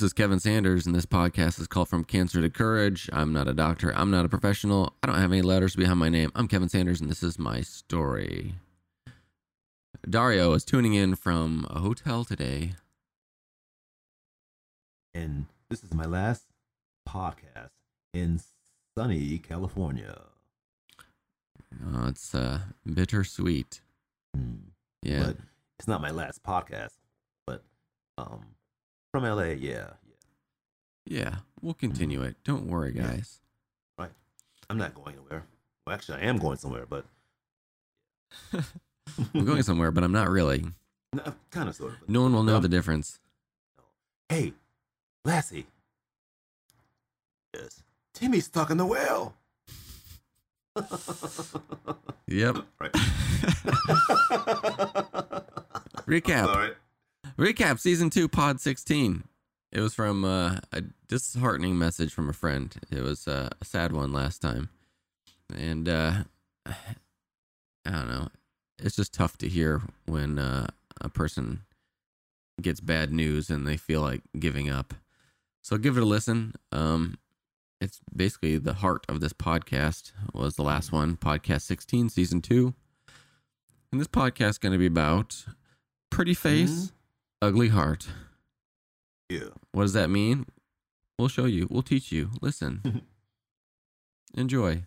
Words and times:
This 0.00 0.06
is 0.06 0.12
Kevin 0.14 0.40
Sanders, 0.40 0.86
and 0.86 0.94
this 0.94 1.04
podcast 1.04 1.60
is 1.60 1.66
called 1.66 1.90
From 1.90 2.04
Cancer 2.04 2.40
to 2.40 2.48
Courage. 2.48 3.10
I'm 3.12 3.34
not 3.34 3.46
a 3.46 3.52
doctor. 3.52 3.94
I'm 3.94 4.10
not 4.10 4.24
a 4.24 4.30
professional. 4.30 4.94
I 5.02 5.06
don't 5.06 5.18
have 5.18 5.30
any 5.30 5.42
letters 5.42 5.76
behind 5.76 5.98
my 5.98 6.08
name. 6.08 6.32
I'm 6.34 6.48
Kevin 6.48 6.70
Sanders, 6.70 7.02
and 7.02 7.10
this 7.10 7.22
is 7.22 7.38
my 7.38 7.60
story. 7.60 8.54
Dario 10.08 10.54
is 10.54 10.64
tuning 10.64 10.94
in 10.94 11.16
from 11.16 11.66
a 11.68 11.80
hotel 11.80 12.24
today. 12.24 12.72
And 15.12 15.44
this 15.68 15.84
is 15.84 15.92
my 15.92 16.06
last 16.06 16.46
podcast 17.06 17.68
in 18.14 18.40
sunny 18.96 19.36
California. 19.36 20.22
Oh, 21.92 22.06
it's 22.08 22.34
uh, 22.34 22.60
bittersweet. 22.90 23.82
Hmm. 24.34 24.70
Yeah. 25.02 25.24
But 25.26 25.36
it's 25.78 25.88
not 25.88 26.00
my 26.00 26.10
last 26.10 26.42
podcast. 26.42 26.96
But 27.46 27.64
um 28.16 28.46
from 29.10 29.24
LA, 29.24 29.42
yeah, 29.42 29.90
yeah. 30.06 30.14
yeah. 31.06 31.34
We'll 31.62 31.74
continue 31.74 32.22
it. 32.22 32.36
Don't 32.44 32.66
worry, 32.66 32.92
Yeah. 32.94 33.02
guys. 33.08 33.38
Right. 33.98 34.10
I'm 34.68 34.78
not 34.78 34.94
going 34.94 35.14
anywhere. 35.16 35.44
Well 35.86 35.94
actually 35.94 36.18
I 36.22 36.26
am 36.26 36.38
going 36.38 36.56
somewhere, 36.58 36.86
but 36.88 37.04
I'm 39.34 39.44
going 39.44 39.62
somewhere, 39.62 39.90
but 39.90 40.04
I'm 40.04 40.12
not 40.12 40.28
really. 40.28 40.64
no, 41.12 41.34
kind 41.50 41.68
of 41.68 41.74
sort 41.74 41.92
of. 41.92 42.08
No 42.08 42.22
one 42.22 42.32
will 42.32 42.42
know 42.44 42.56
Um, 42.56 42.62
the 42.62 42.68
difference. 42.68 43.18
Hey, 44.28 44.52
Lassie. 45.24 45.66
Yes. 47.54 47.82
Timmy's 48.14 48.44
stuck 48.46 48.70
in 48.70 48.76
the 48.76 48.86
well. 48.86 49.34
Yep. 52.28 52.58
right. 52.78 52.92
Recap. 56.06 56.74
Recap 57.40 57.80
season 57.80 58.10
two, 58.10 58.28
pod 58.28 58.60
16. 58.60 59.24
It 59.72 59.80
was 59.80 59.94
from 59.94 60.26
uh, 60.26 60.58
a 60.74 60.82
disheartening 61.08 61.78
message 61.78 62.12
from 62.12 62.28
a 62.28 62.34
friend. 62.34 62.74
It 62.90 63.02
was 63.02 63.26
uh, 63.26 63.48
a 63.58 63.64
sad 63.64 63.92
one 63.92 64.12
last 64.12 64.42
time. 64.42 64.68
And 65.56 65.88
uh, 65.88 66.24
I 66.66 66.74
don't 67.86 68.10
know. 68.10 68.28
It's 68.78 68.94
just 68.94 69.14
tough 69.14 69.38
to 69.38 69.48
hear 69.48 69.80
when 70.04 70.38
uh, 70.38 70.66
a 71.00 71.08
person 71.08 71.62
gets 72.60 72.80
bad 72.80 73.10
news 73.10 73.48
and 73.48 73.66
they 73.66 73.78
feel 73.78 74.02
like 74.02 74.20
giving 74.38 74.68
up. 74.68 74.92
So 75.62 75.78
give 75.78 75.96
it 75.96 76.02
a 76.02 76.06
listen. 76.06 76.56
Um, 76.72 77.16
it's 77.80 78.00
basically 78.14 78.58
the 78.58 78.74
heart 78.74 79.06
of 79.08 79.20
this 79.20 79.32
podcast 79.32 80.12
was 80.34 80.56
the 80.56 80.62
last 80.62 80.92
one, 80.92 81.16
podcast 81.16 81.62
16, 81.62 82.10
season 82.10 82.42
two. 82.42 82.74
And 83.90 83.98
this 83.98 84.08
podcast 84.08 84.50
is 84.50 84.58
going 84.58 84.72
to 84.72 84.78
be 84.78 84.84
about 84.84 85.42
pretty 86.10 86.34
face, 86.34 86.92
ugly 87.42 87.68
heart. 87.68 88.08
Yeah. 89.28 89.48
What 89.72 89.82
does 89.82 89.92
that 89.92 90.10
mean? 90.10 90.46
We'll 91.18 91.28
show 91.28 91.44
you. 91.44 91.68
We'll 91.70 91.82
teach 91.82 92.10
you. 92.12 92.30
Listen. 92.40 93.02
Enjoy. 94.34 94.84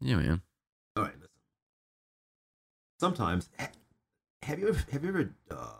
Yeah, 0.00 0.16
man. 0.16 0.42
All 0.96 1.04
right, 1.04 1.14
listen. 1.14 1.30
Sometimes, 2.98 3.48
have 4.42 4.58
you 4.58 4.68
ever, 4.68 4.82
have 4.90 5.02
you 5.04 5.08
ever, 5.10 5.30
uh, 5.50 5.74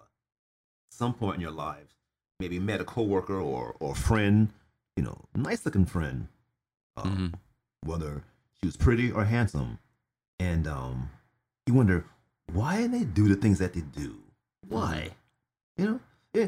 some 0.90 1.14
point 1.14 1.36
in 1.36 1.40
your 1.40 1.50
lives, 1.50 1.94
maybe 2.40 2.58
met 2.58 2.80
a 2.80 2.84
coworker 2.84 3.38
or 3.38 3.74
or 3.80 3.94
friend, 3.94 4.50
you 4.96 5.02
know, 5.02 5.18
nice 5.34 5.64
looking 5.64 5.86
friend, 5.86 6.28
um, 6.96 7.34
whether 7.84 8.22
she 8.60 8.66
was 8.66 8.76
pretty 8.76 9.10
or 9.10 9.24
handsome, 9.24 9.78
and 10.38 10.66
um, 10.66 11.10
you 11.66 11.74
wonder 11.74 12.04
why 12.52 12.86
they 12.86 13.04
do 13.04 13.28
the 13.28 13.36
things 13.36 13.58
that 13.58 13.72
they 13.72 13.80
do? 13.80 14.16
Why? 14.68 15.10
You 15.76 15.84
know, 15.84 16.00
yeah, 16.32 16.46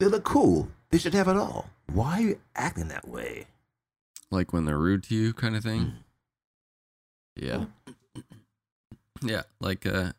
they 0.00 0.06
look 0.06 0.24
cool. 0.24 0.68
They 0.90 0.98
should 0.98 1.14
have 1.14 1.28
it 1.28 1.36
all. 1.36 1.70
Why 1.92 2.18
are 2.18 2.22
you 2.22 2.40
acting 2.56 2.88
that 2.88 3.06
way? 3.08 3.46
Like 4.30 4.52
when 4.52 4.64
they're 4.64 4.78
rude 4.78 5.04
to 5.04 5.14
you, 5.14 5.32
kind 5.32 5.54
of 5.56 5.62
thing. 5.62 5.80
Mm. 5.80 5.92
Yeah. 7.36 7.64
Yeah. 9.22 9.42
Like, 9.58 9.86
uh, 9.86 10.12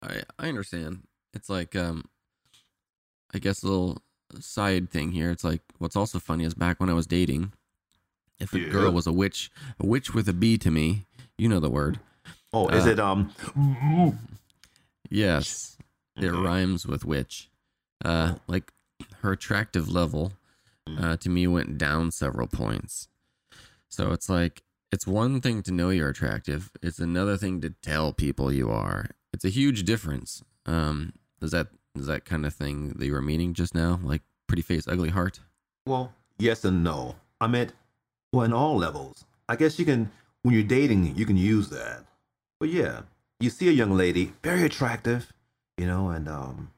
I 0.00 0.22
I 0.38 0.48
understand. 0.48 1.02
It's 1.34 1.50
like, 1.50 1.76
um, 1.76 2.04
I 3.34 3.38
guess 3.38 3.62
a 3.62 3.66
little 3.66 3.98
side 4.40 4.90
thing 4.90 5.12
here. 5.12 5.30
It's 5.30 5.44
like 5.44 5.60
what's 5.78 5.96
also 5.96 6.18
funny 6.18 6.44
is 6.44 6.54
back 6.54 6.80
when 6.80 6.88
I 6.88 6.94
was 6.94 7.06
dating, 7.06 7.52
if 8.38 8.54
a 8.54 8.58
Yeah. 8.60 8.68
girl 8.70 8.90
was 8.92 9.06
a 9.06 9.12
witch, 9.12 9.50
a 9.78 9.84
witch 9.84 10.14
with 10.14 10.28
a 10.30 10.32
B 10.32 10.56
to 10.56 10.70
me, 10.70 11.04
you 11.36 11.46
know 11.46 11.60
the 11.60 11.68
word. 11.68 12.00
Oh, 12.54 12.68
is 12.68 12.86
Uh, 12.86 12.90
it 12.90 13.00
um? 13.00 13.30
Yes. 15.10 15.75
It 16.16 16.28
Okay. 16.28 16.38
rhymes 16.38 16.86
with 16.86 17.04
witch. 17.04 17.50
Uh, 18.04 18.36
like 18.46 18.72
her 19.22 19.32
attractive 19.32 19.88
level 19.88 20.32
uh, 20.98 21.16
to 21.16 21.28
me 21.28 21.46
went 21.46 21.78
down 21.78 22.10
several 22.10 22.46
points. 22.46 23.08
So 23.88 24.12
it's 24.12 24.28
like 24.28 24.62
it's 24.92 25.06
one 25.06 25.40
thing 25.40 25.62
to 25.64 25.72
know 25.72 25.90
you're 25.90 26.08
attractive. 26.08 26.70
It's 26.82 26.98
another 26.98 27.36
thing 27.36 27.60
to 27.62 27.70
tell 27.82 28.12
people 28.12 28.52
you 28.52 28.70
are. 28.70 29.10
It's 29.32 29.44
a 29.44 29.48
huge 29.50 29.84
difference. 29.84 30.42
Um, 30.64 31.12
is 31.42 31.50
that 31.50 31.68
is 31.94 32.06
that 32.06 32.24
kind 32.24 32.46
of 32.46 32.54
thing 32.54 32.90
that 32.96 33.04
you 33.06 33.12
were 33.12 33.22
meaning 33.22 33.52
just 33.54 33.74
now? 33.74 33.98
Like 34.02 34.22
pretty 34.46 34.62
face, 34.62 34.86
ugly 34.86 35.08
heart. 35.10 35.40
Well, 35.86 36.12
yes 36.38 36.64
and 36.64 36.84
no. 36.84 37.16
I 37.40 37.46
meant, 37.46 37.72
well, 38.32 38.44
in 38.44 38.52
all 38.52 38.76
levels. 38.76 39.24
I 39.48 39.56
guess 39.56 39.78
you 39.78 39.84
can, 39.84 40.10
when 40.42 40.54
you're 40.54 40.62
dating, 40.64 41.16
you 41.16 41.24
can 41.26 41.36
use 41.36 41.68
that. 41.70 42.04
But 42.60 42.68
yeah, 42.70 43.02
you 43.40 43.50
see 43.50 43.68
a 43.68 43.72
young 43.72 43.92
lady, 43.96 44.32
very 44.42 44.62
attractive, 44.64 45.32
you 45.76 45.86
know, 45.86 46.10
and 46.10 46.28
um, 46.28 46.70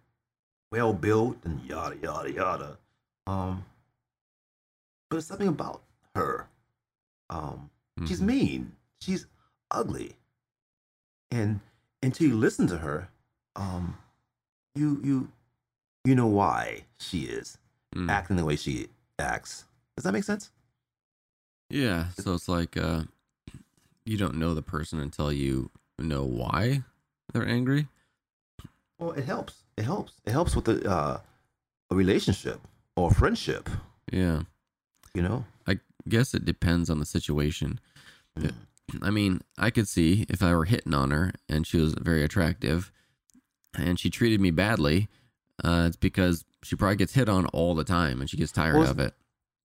well 0.73 0.93
built 0.93 1.39
and 1.45 1.61
yada 1.63 1.97
yada 2.03 2.33
yada. 2.33 2.79
Um, 3.27 3.65
but 5.11 5.19
it's 5.19 5.27
something 5.27 5.49
about 5.49 5.83
her. 6.15 6.49
Um, 7.31 7.71
she's 8.07 8.21
Mhm. 8.21 8.27
mean. 8.27 8.77
She's 9.01 9.27
ugly. 9.71 10.17
And 11.31 11.61
until 12.03 12.29
you 12.29 12.37
listen 12.37 12.67
to 12.69 12.79
her, 12.79 13.09
um, 13.57 13.99
you 14.75 15.01
you 15.05 15.33
you 16.05 16.15
know 16.15 16.27
why 16.27 16.85
she 16.99 17.25
is 17.25 17.59
Mm. 17.95 18.11
acting 18.11 18.37
the 18.37 18.45
way 18.45 18.57
she 18.57 18.89
acts. 19.19 19.65
Does 19.97 20.05
that 20.05 20.13
make 20.13 20.25
sense? 20.25 20.51
Yeah. 21.71 22.11
So 22.11 22.35
it's 22.35 22.49
like 22.49 22.77
uh, 22.77 23.05
you 24.05 24.17
don't 24.17 24.37
know 24.37 24.55
the 24.55 24.63
person 24.63 25.01
until 25.01 25.33
you 25.33 25.71
know 25.99 26.25
why 26.25 26.85
they're 27.33 27.47
angry. 27.47 27.89
Well, 28.99 29.13
it 29.13 29.25
helps. 29.25 29.63
It 29.77 29.85
helps. 29.85 30.13
It 30.25 30.33
helps 30.33 30.57
with 30.57 30.65
the 30.65 30.91
uh, 30.91 31.21
a 31.91 31.95
relationship 31.95 32.61
or 32.97 33.11
a 33.11 33.15
friendship. 33.15 33.69
Yeah. 34.13 34.43
You 35.15 35.23
know. 35.23 35.45
I 35.67 35.79
guess 36.09 36.35
it 36.35 36.45
depends 36.45 36.91
on 36.91 36.99
the 36.99 37.07
situation. 37.07 37.81
Mm. 38.39 38.53
I 39.03 39.11
mean, 39.11 39.43
I 39.59 39.71
could 39.71 39.87
see 39.89 40.27
if 40.29 40.43
I 40.43 40.55
were 40.55 40.65
hitting 40.65 40.95
on 40.95 41.11
her 41.11 41.33
and 41.49 41.67
she 41.67 41.77
was 41.77 41.95
very 41.95 42.25
attractive 42.25 42.91
and 43.75 44.01
she 44.01 44.11
treated 44.11 44.41
me 44.41 44.51
badly, 44.51 45.09
uh, 45.63 45.85
it's 45.87 45.97
because 45.97 46.45
she 46.63 46.75
probably 46.75 46.97
gets 46.97 47.15
hit 47.15 47.29
on 47.29 47.47
all 47.47 47.75
the 47.75 47.85
time 47.85 48.21
and 48.21 48.31
she 48.31 48.37
gets 48.37 48.53
tired 48.53 48.79
Well, 48.79 48.91
of 48.91 48.99
it. 48.99 49.15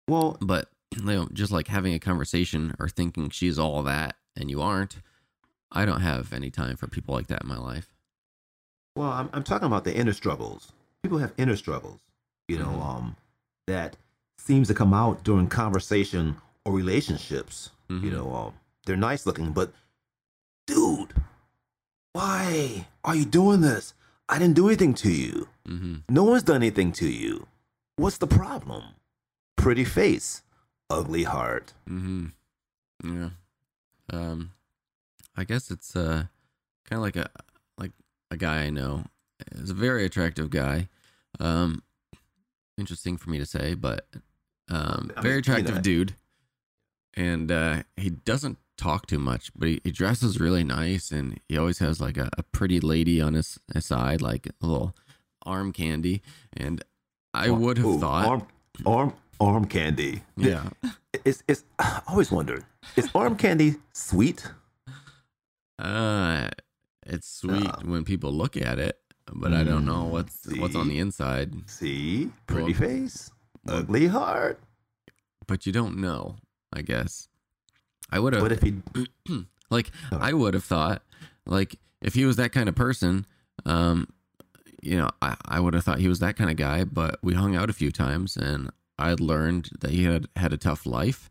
Well, 0.08 0.38
But, 0.42 0.70
you 0.96 1.04
know, 1.04 1.28
just 1.34 1.52
like 1.52 1.68
having 1.68 1.94
a 1.94 2.00
conversation 2.00 2.76
or 2.80 2.88
thinking 2.88 3.30
she's 3.30 3.60
all 3.60 3.84
that 3.84 4.16
and 4.36 4.50
you 4.50 4.62
aren't, 4.62 4.98
I 5.72 5.86
don't 5.86 6.02
have 6.02 6.34
any 6.34 6.50
time 6.50 6.78
for 6.78 6.88
people 6.88 7.14
like 7.14 7.28
that 7.28 7.44
in 7.44 7.48
my 7.50 7.58
life. 7.58 7.90
Well, 9.00 9.12
I'm 9.12 9.30
I'm 9.34 9.44
talking 9.44 9.66
about 9.68 9.86
the 9.86 9.96
inner 9.96 10.14
struggles. 10.14 10.74
People 11.04 11.20
have 11.20 11.34
inner 11.38 11.56
struggles. 11.56 12.02
You 12.50 12.58
know, 12.60 12.68
Mhm. 12.72 12.86
um, 12.86 13.16
that 13.68 13.96
seems 14.38 14.68
to 14.68 14.74
come 14.74 14.94
out 14.94 15.24
during 15.24 15.48
conversation 15.48 16.36
or 16.66 16.74
relationships. 16.74 17.70
You 17.88 17.96
Mhm. 18.02 18.12
know, 18.12 18.36
um, 18.36 18.54
they're 18.86 18.98
nice 19.10 19.26
looking, 19.26 19.54
but 19.54 19.72
dude, 20.68 21.14
why 22.14 22.88
are 23.04 23.16
you 23.16 23.26
doing 23.26 23.62
this? 23.62 23.94
I 24.28 24.38
didn't 24.40 24.56
do 24.56 24.68
anything 24.68 24.94
to 24.96 25.12
you. 25.12 25.48
hmm 25.66 25.98
No 26.10 26.24
one's 26.24 26.44
done 26.44 26.58
anything 26.58 26.92
to 26.94 27.08
you. 27.10 27.48
What's 27.96 28.18
the 28.18 28.28
problem? 28.28 28.84
Pretty 29.56 29.86
face, 29.86 30.42
ugly 30.90 31.24
heart. 31.24 31.74
hmm 31.88 32.28
Yeah. 33.04 33.30
Um, 34.12 34.52
I 35.38 35.44
guess 35.46 35.72
it's 35.72 35.96
uh 35.96 36.26
kind 36.86 36.98
of 37.00 37.02
like 37.02 37.16
a 37.16 37.30
a 38.32 38.38
guy 38.38 38.64
I 38.64 38.70
know. 38.70 39.06
He's 39.58 39.70
a 39.70 39.74
very 39.76 40.06
attractive 40.06 40.50
guy. 40.50 40.88
Um, 41.40 41.84
interesting 42.78 43.18
for 43.18 43.30
me 43.30 43.38
to 43.38 43.46
say, 43.46 43.74
but 43.74 44.06
um, 44.70 45.12
very 45.22 45.40
attractive 45.40 45.82
dude. 45.82 46.16
And 47.16 47.52
uh, 47.52 47.84
he 47.98 48.10
doesn't 48.10 48.58
talk 48.78 49.08
too 49.08 49.20
much, 49.20 49.52
but 49.56 49.68
he, 49.68 49.82
he 49.84 49.92
dresses 49.92 50.40
really 50.40 50.64
nice, 50.64 51.12
and 51.12 51.40
he 51.50 51.58
always 51.58 51.80
has 51.80 52.00
like 52.00 52.18
a, 52.18 52.30
a 52.38 52.44
pretty 52.44 52.80
lady 52.80 53.20
on 53.22 53.34
his, 53.34 53.60
his 53.74 53.86
side, 53.86 54.22
like 54.22 54.48
a 54.48 54.66
little 54.66 54.96
arm 55.46 55.72
candy. 55.74 56.22
And 56.56 56.84
I 57.34 57.50
would 57.50 57.78
have 57.78 57.86
Ooh, 57.86 58.00
thought, 58.00 58.26
arm, 58.26 58.48
arm, 58.86 59.14
arm 59.40 59.66
candy. 59.66 60.24
yeah, 60.38 60.70
It's 61.26 61.44
it's. 61.48 61.64
I 61.80 62.02
always 62.08 62.32
wondered, 62.32 62.64
is 62.96 63.10
arm 63.16 63.36
candy 63.36 63.76
sweet? 63.94 64.46
Uh, 65.80 66.50
it's 67.10 67.28
sweet 67.30 67.66
Uh. 67.68 67.82
when 67.84 68.04
people 68.06 68.32
look 68.32 68.56
at 68.58 68.80
it, 68.80 69.00
but 69.34 69.54
I 69.54 69.64
don't 69.64 69.86
know 69.86 70.06
what's 70.06 70.48
what's 70.58 70.76
on 70.76 70.88
the 70.88 71.00
inside. 71.00 71.70
See, 71.70 72.32
pretty 72.48 72.74
Well- 72.74 72.82
face, 72.90 73.32
ugly 73.68 74.08
heart. 74.08 74.60
But 75.48 75.66
you 75.66 75.72
don't 75.72 75.98
know, 75.98 76.38
I 76.72 76.82
guess. 76.84 77.28
I 78.12 78.20
would 78.20 78.34
have 78.34 78.42
What 78.44 78.52
if 78.52 78.62
he? 78.62 78.82
like 79.70 79.92
Oh. 80.12 80.18
I 80.20 80.34
would 80.34 80.54
have 80.54 80.64
thought 80.64 81.04
like 81.46 81.80
if 82.02 82.14
he 82.14 82.26
was 82.26 82.36
that 82.38 82.52
kind 82.52 82.70
of 82.70 82.76
person, 82.76 83.26
um, 83.66 84.08
you 84.82 84.96
know, 84.98 85.10
I, 85.22 85.36
I 85.46 85.60
would 85.60 85.74
have 85.74 85.84
thought 85.84 86.00
he 86.00 86.08
was 86.08 86.20
that 86.20 86.38
kind 86.38 86.50
of 86.50 86.56
guy, 86.56 86.84
but 86.86 87.20
we 87.22 87.34
hung 87.34 87.56
out 87.56 87.70
a 87.70 87.74
few 87.74 87.92
times 87.92 88.38
and 88.38 88.70
I 88.98 89.14
learned 89.20 89.70
that 89.82 89.92
he 89.92 90.04
had 90.06 90.28
had 90.36 90.54
a 90.54 90.58
tough 90.58 90.86
life 90.86 91.30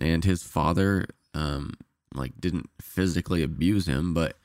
and 0.00 0.24
his 0.24 0.42
father 0.42 1.06
um 1.34 1.74
like 2.14 2.32
didn't 2.40 2.70
physically 2.80 3.42
abuse 3.42 3.86
him, 3.86 4.14
but 4.14 4.38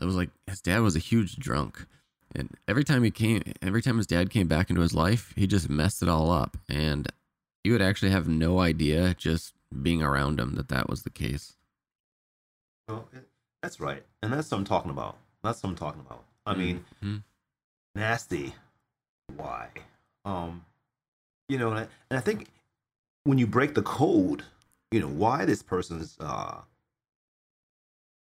it 0.00 0.04
was 0.04 0.16
like 0.16 0.30
his 0.46 0.60
dad 0.60 0.80
was 0.80 0.96
a 0.96 1.00
huge 1.00 1.36
drunk. 1.36 1.86
And 2.34 2.50
every 2.68 2.84
time 2.84 3.02
he 3.02 3.10
came 3.10 3.42
every 3.62 3.80
time 3.82 3.96
his 3.96 4.06
dad 4.06 4.30
came 4.30 4.46
back 4.48 4.68
into 4.68 4.82
his 4.82 4.94
life, 4.94 5.32
he 5.36 5.46
just 5.46 5.68
messed 5.70 6.02
it 6.02 6.08
all 6.08 6.30
up 6.30 6.56
and 6.68 7.08
you 7.66 7.72
would 7.72 7.82
actually 7.82 8.10
have 8.10 8.28
no 8.28 8.60
idea 8.60 9.12
just 9.14 9.52
being 9.82 10.00
around 10.00 10.38
him 10.38 10.54
that 10.54 10.68
that 10.68 10.88
was 10.88 11.02
the 11.02 11.10
case. 11.10 11.56
Well, 12.88 13.08
that's 13.60 13.80
right, 13.80 14.04
and 14.22 14.32
that's 14.32 14.48
what 14.52 14.58
I'm 14.58 14.64
talking 14.64 14.92
about. 14.92 15.16
That's 15.42 15.60
what 15.62 15.70
I'm 15.70 15.76
talking 15.76 16.00
about. 16.00 16.24
I 16.46 16.54
mean, 16.54 16.84
Mhm. 17.02 17.24
nasty. 17.96 18.54
Why? 19.34 19.70
Um, 20.24 20.64
you 21.48 21.58
know, 21.58 21.70
and 21.70 21.80
I, 21.80 21.88
and 22.10 22.18
I 22.18 22.20
think 22.20 22.48
when 23.24 23.38
you 23.38 23.48
break 23.48 23.74
the 23.74 23.82
code, 23.82 24.44
you 24.92 25.00
know, 25.00 25.08
why 25.08 25.44
this 25.44 25.60
person's, 25.62 26.16
uh, 26.20 26.60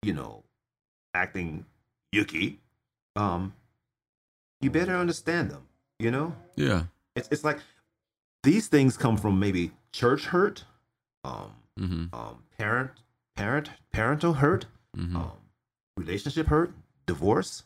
you 0.01 0.13
know, 0.13 0.44
acting 1.15 1.65
yucky, 2.13 2.57
um, 3.15 3.53
you 4.62 4.69
better 4.69 4.95
understand 4.95 5.50
them. 5.50 5.63
You 6.00 6.12
know, 6.12 6.35
yeah. 6.56 6.83
it's 7.15 7.29
it's 7.31 7.44
like 7.44 7.59
these 8.44 8.67
things 8.67 8.97
come 8.97 9.17
from 9.17 9.39
maybe 9.39 9.71
church 9.94 10.25
hurt, 10.25 10.65
um, 11.23 11.53
hmm 11.77 12.06
um, 12.13 12.44
parent, 12.57 12.91
parent, 13.35 13.69
parental 13.94 14.33
hurt, 14.33 14.65
hmm 14.95 15.15
um, 15.15 15.31
relationship 15.97 16.47
hurt, 16.47 16.73
divorce, 17.06 17.63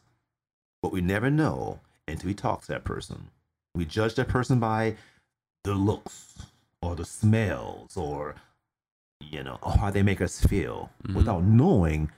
but 0.84 0.92
we 0.92 1.02
never 1.02 1.30
know 1.32 1.80
until 2.08 2.28
we 2.28 2.34
talk 2.36 2.62
to 2.62 2.68
that 2.68 2.84
person. 2.84 3.30
We 3.76 3.86
judge 3.86 4.14
that 4.16 4.28
person 4.28 4.60
by 4.60 4.96
the 5.64 5.74
looks 5.74 6.44
or 6.82 6.96
the 6.96 7.06
smells 7.06 7.98
or 7.98 8.36
you 9.20 9.44
know 9.44 9.58
or 9.64 9.72
how 9.74 9.90
they 9.90 10.04
make 10.04 10.22
us 10.22 10.40
feel 10.40 10.92
Mhm. 11.08 11.16
without 11.16 11.44
knowing 11.44 12.12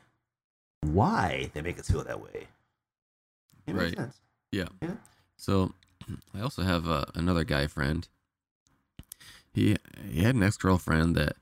why 0.85 1.49
they 1.53 1.61
make 1.61 1.79
us 1.79 1.89
feel 1.89 2.03
that 2.03 2.21
way. 2.21 2.47
It 3.67 3.75
makes 3.75 3.95
Right. 3.95 3.95
sense. 3.97 4.21
So 5.37 5.73
I 6.35 6.41
also 6.41 6.61
have 6.63 6.87
uh, 6.87 7.05
another 7.15 7.43
guy 7.43 7.67
friend. 7.67 8.07
He 9.53 9.75
he 10.09 10.21
had 10.21 10.35
an 10.35 10.43
ex 10.43 10.55
girlfriend 10.57 11.15
that 11.15 11.35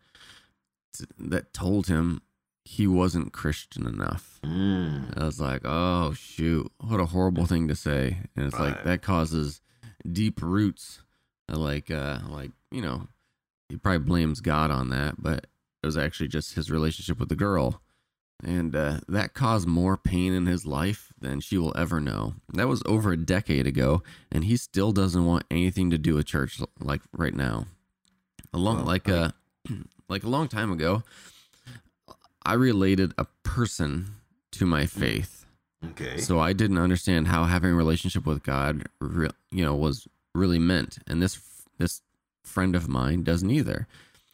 that 1.18 1.54
told 1.54 1.88
him 1.88 2.22
he 2.66 2.88
wasn't 2.88 3.34
Christian 3.34 3.86
enough. 3.86 4.40
Mm. 4.44 5.18
I 5.20 5.26
was 5.26 5.40
like, 5.40 5.62
oh 5.66 6.14
shoot, 6.14 6.72
what 6.80 7.00
a 7.00 7.08
horrible 7.08 7.46
thing 7.46 7.68
to 7.68 7.76
say. 7.76 8.18
And 8.36 8.46
it's 8.46 8.60
like 8.60 8.84
that 8.84 9.02
causes 9.02 9.62
deep 10.10 10.42
roots. 10.42 11.02
Like 11.50 11.92
uh 11.92 12.20
like, 12.30 12.52
you 12.72 12.82
know, 12.82 13.08
he 13.70 13.78
probably 13.78 14.06
blames 14.08 14.40
God 14.42 14.72
on 14.72 14.90
that, 14.90 15.16
but 15.22 15.48
it 15.84 15.86
was 15.86 15.98
actually 15.98 16.28
just 16.30 16.56
his 16.56 16.72
relationship 16.72 17.20
with 17.20 17.30
the 17.30 17.36
girl. 17.36 17.82
And 18.42 18.74
uh, 18.76 19.00
that 19.10 19.34
caused 19.34 19.68
more 19.68 19.98
pain 19.98 20.32
in 20.34 20.46
his 20.46 20.66
life 20.66 21.12
than 21.20 21.42
she 21.42 21.58
will 21.58 21.74
ever 21.78 22.00
know. 22.00 22.36
That 22.54 22.70
was 22.70 22.82
over 22.86 23.12
a 23.12 23.18
decade 23.18 23.68
ago, 23.68 24.02
and 24.32 24.46
he 24.46 24.56
still 24.56 24.94
doesn't 24.94 25.26
want 25.26 25.44
anything 25.52 25.90
to 25.90 25.98
do 25.98 26.16
with 26.16 26.26
church 26.28 26.62
like 26.80 27.02
right 27.12 27.34
now. 27.34 27.66
A 28.54 28.58
long, 28.58 28.86
like 28.86 29.10
I- 29.10 29.14
uh, 29.14 29.32
like 30.10 30.24
a 30.24 30.30
long 30.30 30.48
time 30.48 30.72
ago, 30.72 31.04
I 32.46 32.54
related 32.54 33.14
a 33.18 33.26
person 33.44 34.16
to 34.52 34.66
my 34.66 34.86
faith. 34.86 35.46
Okay. 35.92 36.18
So 36.18 36.40
I 36.40 36.54
didn't 36.54 36.78
understand 36.78 37.28
how 37.28 37.44
having 37.46 37.72
a 37.72 37.76
relationship 37.76 38.26
with 38.26 38.44
God, 38.44 38.88
re- 39.00 39.30
you 39.52 39.64
know, 39.66 39.76
was 39.76 40.08
really 40.34 40.60
meant, 40.60 41.00
and 41.08 41.22
this 41.22 41.40
this 41.78 42.02
friend 42.44 42.76
of 42.76 42.88
mine 42.88 43.24
doesn't 43.24 43.52
either. 43.52 43.88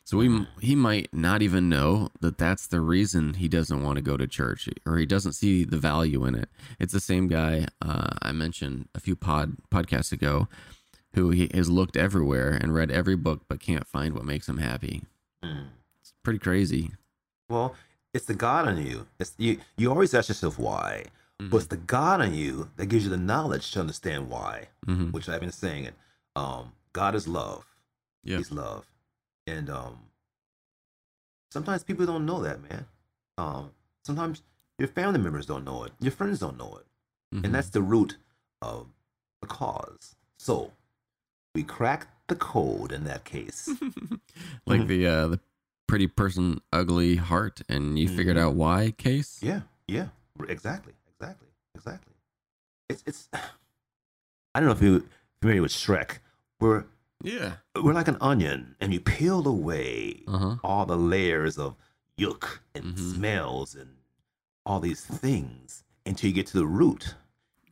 So 0.06 0.18
we 0.18 0.46
he 0.62 0.75
might 0.75 1.12
not 1.12 1.42
even 1.42 1.68
know 1.68 2.10
that 2.22 2.38
that's 2.38 2.68
the 2.68 2.80
reason 2.80 3.34
he 3.34 3.48
doesn't 3.48 3.81
want 3.81 3.96
to 3.96 4.04
go 4.04 4.18
to 4.18 4.28
church, 4.28 4.69
or 4.86 4.98
he 4.98 5.06
doesn't 5.07 5.34
see 5.34 5.63
the 5.63 5.80
value 5.80 6.25
in 6.25 6.36
it. 6.36 6.48
It's 6.80 6.94
the 6.94 7.00
same 7.00 7.28
guy 7.28 7.66
uh, 7.81 8.12
I 8.22 8.31
mentioned 8.31 8.88
a 8.94 9.00
few 9.00 9.16
pod 9.16 9.57
podcasts 9.72 10.12
ago, 10.12 10.48
who 11.16 11.31
he 11.31 11.50
has 11.56 11.72
looked 11.72 11.98
everywhere 11.98 12.52
and 12.52 12.75
read 12.75 12.92
every 12.92 13.16
book, 13.16 13.42
but 13.48 13.60
can't 13.60 13.88
find 13.88 14.13
what 14.13 14.25
makes 14.25 14.48
him 14.48 14.60
happy. 14.60 15.06
Mm. 15.44 15.69
It's 16.02 16.13
pretty 16.22 16.40
crazy. 16.40 16.92
Well, 17.50 17.75
it's 18.13 18.25
the 18.25 18.36
God 18.36 18.68
in 18.68 18.86
you. 18.86 19.08
It's 19.19 19.34
you. 19.40 19.58
You 19.75 19.90
always 19.90 20.13
ask 20.13 20.30
yourself 20.30 20.60
why, 20.60 21.06
but 21.40 21.58
it's 21.58 21.68
the 21.68 21.78
God 21.78 22.22
in 22.22 22.36
you 22.36 22.69
that 22.78 22.86
gives 22.88 23.06
you 23.06 23.10
the 23.10 23.18
knowledge 23.18 23.72
to 23.72 23.80
understand 23.80 24.30
why. 24.30 24.68
hmm 24.86 25.10
Which 25.10 25.28
I've 25.30 25.42
been 25.42 25.51
saying 25.51 25.86
it. 25.86 25.96
Um, 26.36 26.74
God 26.94 27.16
is 27.16 27.28
love. 27.28 27.66
Yeah. 28.24 28.38
He's 28.38 28.51
love, 28.51 28.86
and 29.48 29.70
um, 29.70 30.00
sometimes 31.52 31.84
people 31.84 32.06
don't 32.06 32.26
know 32.26 32.42
that, 32.42 32.62
man. 32.62 32.86
Um, 33.38 33.72
sometimes 34.04 34.42
your 34.80 34.88
family 34.88 35.20
members 35.20 35.46
don't 35.46 35.64
know 35.64 35.84
it. 35.84 35.92
Your 36.00 36.12
friends 36.12 36.40
don't 36.40 36.58
know 36.58 36.78
it, 36.78 36.86
Mhm. 37.38 37.46
and 37.46 37.56
that's 37.56 37.70
the 37.70 37.82
root 37.82 38.18
of 38.62 38.88
the 39.42 39.48
cause. 39.48 40.16
So 40.40 40.72
we 41.54 41.64
cracked 41.64 42.08
the 42.28 42.36
code 42.36 42.92
in 42.92 43.04
that 43.06 43.24
case. 43.24 43.68
like 44.66 44.82
Mhm. 44.82 44.88
the 44.88 45.08
uh, 45.08 45.28
the 45.28 45.40
pretty 45.88 46.08
person 46.08 46.62
ugly 46.74 47.16
heart, 47.18 47.62
and 47.70 47.98
you 48.00 48.08
figured 48.08 48.38
Mhm. 48.38 48.42
out 48.42 48.56
why 48.56 48.92
case. 48.92 49.42
Yeah, 49.44 49.62
yeah, 49.88 50.10
exactly, 50.48 50.94
exactly, 51.08 51.48
exactly. 51.76 52.14
It's 52.90 53.04
it's. 53.06 53.30
I 54.56 54.60
don't 54.62 54.68
know 54.68 54.72
if 54.76 54.82
you're 54.82 55.04
familiar 55.42 55.62
with 55.62 55.72
Shrek. 55.72 56.20
We're 56.62 56.86
Yeah. 57.24 57.54
we're 57.82 57.94
like 57.94 58.08
an 58.08 58.18
onion, 58.22 58.76
and 58.80 58.94
you 58.94 59.00
peel 59.00 59.48
away 59.48 60.24
Uh 60.28 60.38
huh. 60.38 60.56
all 60.64 60.86
the 60.86 60.98
layers 60.98 61.58
of 61.58 61.76
yuck 62.20 62.60
and 62.74 62.96
Mhm. 62.96 63.14
smells 63.16 63.76
and 63.76 63.96
all 64.66 64.80
these 64.80 65.01
things 65.04 65.84
until 66.06 66.30
you 66.30 66.34
get 66.36 66.48
to 66.48 66.58
the 66.58 66.66
root. 66.68 67.16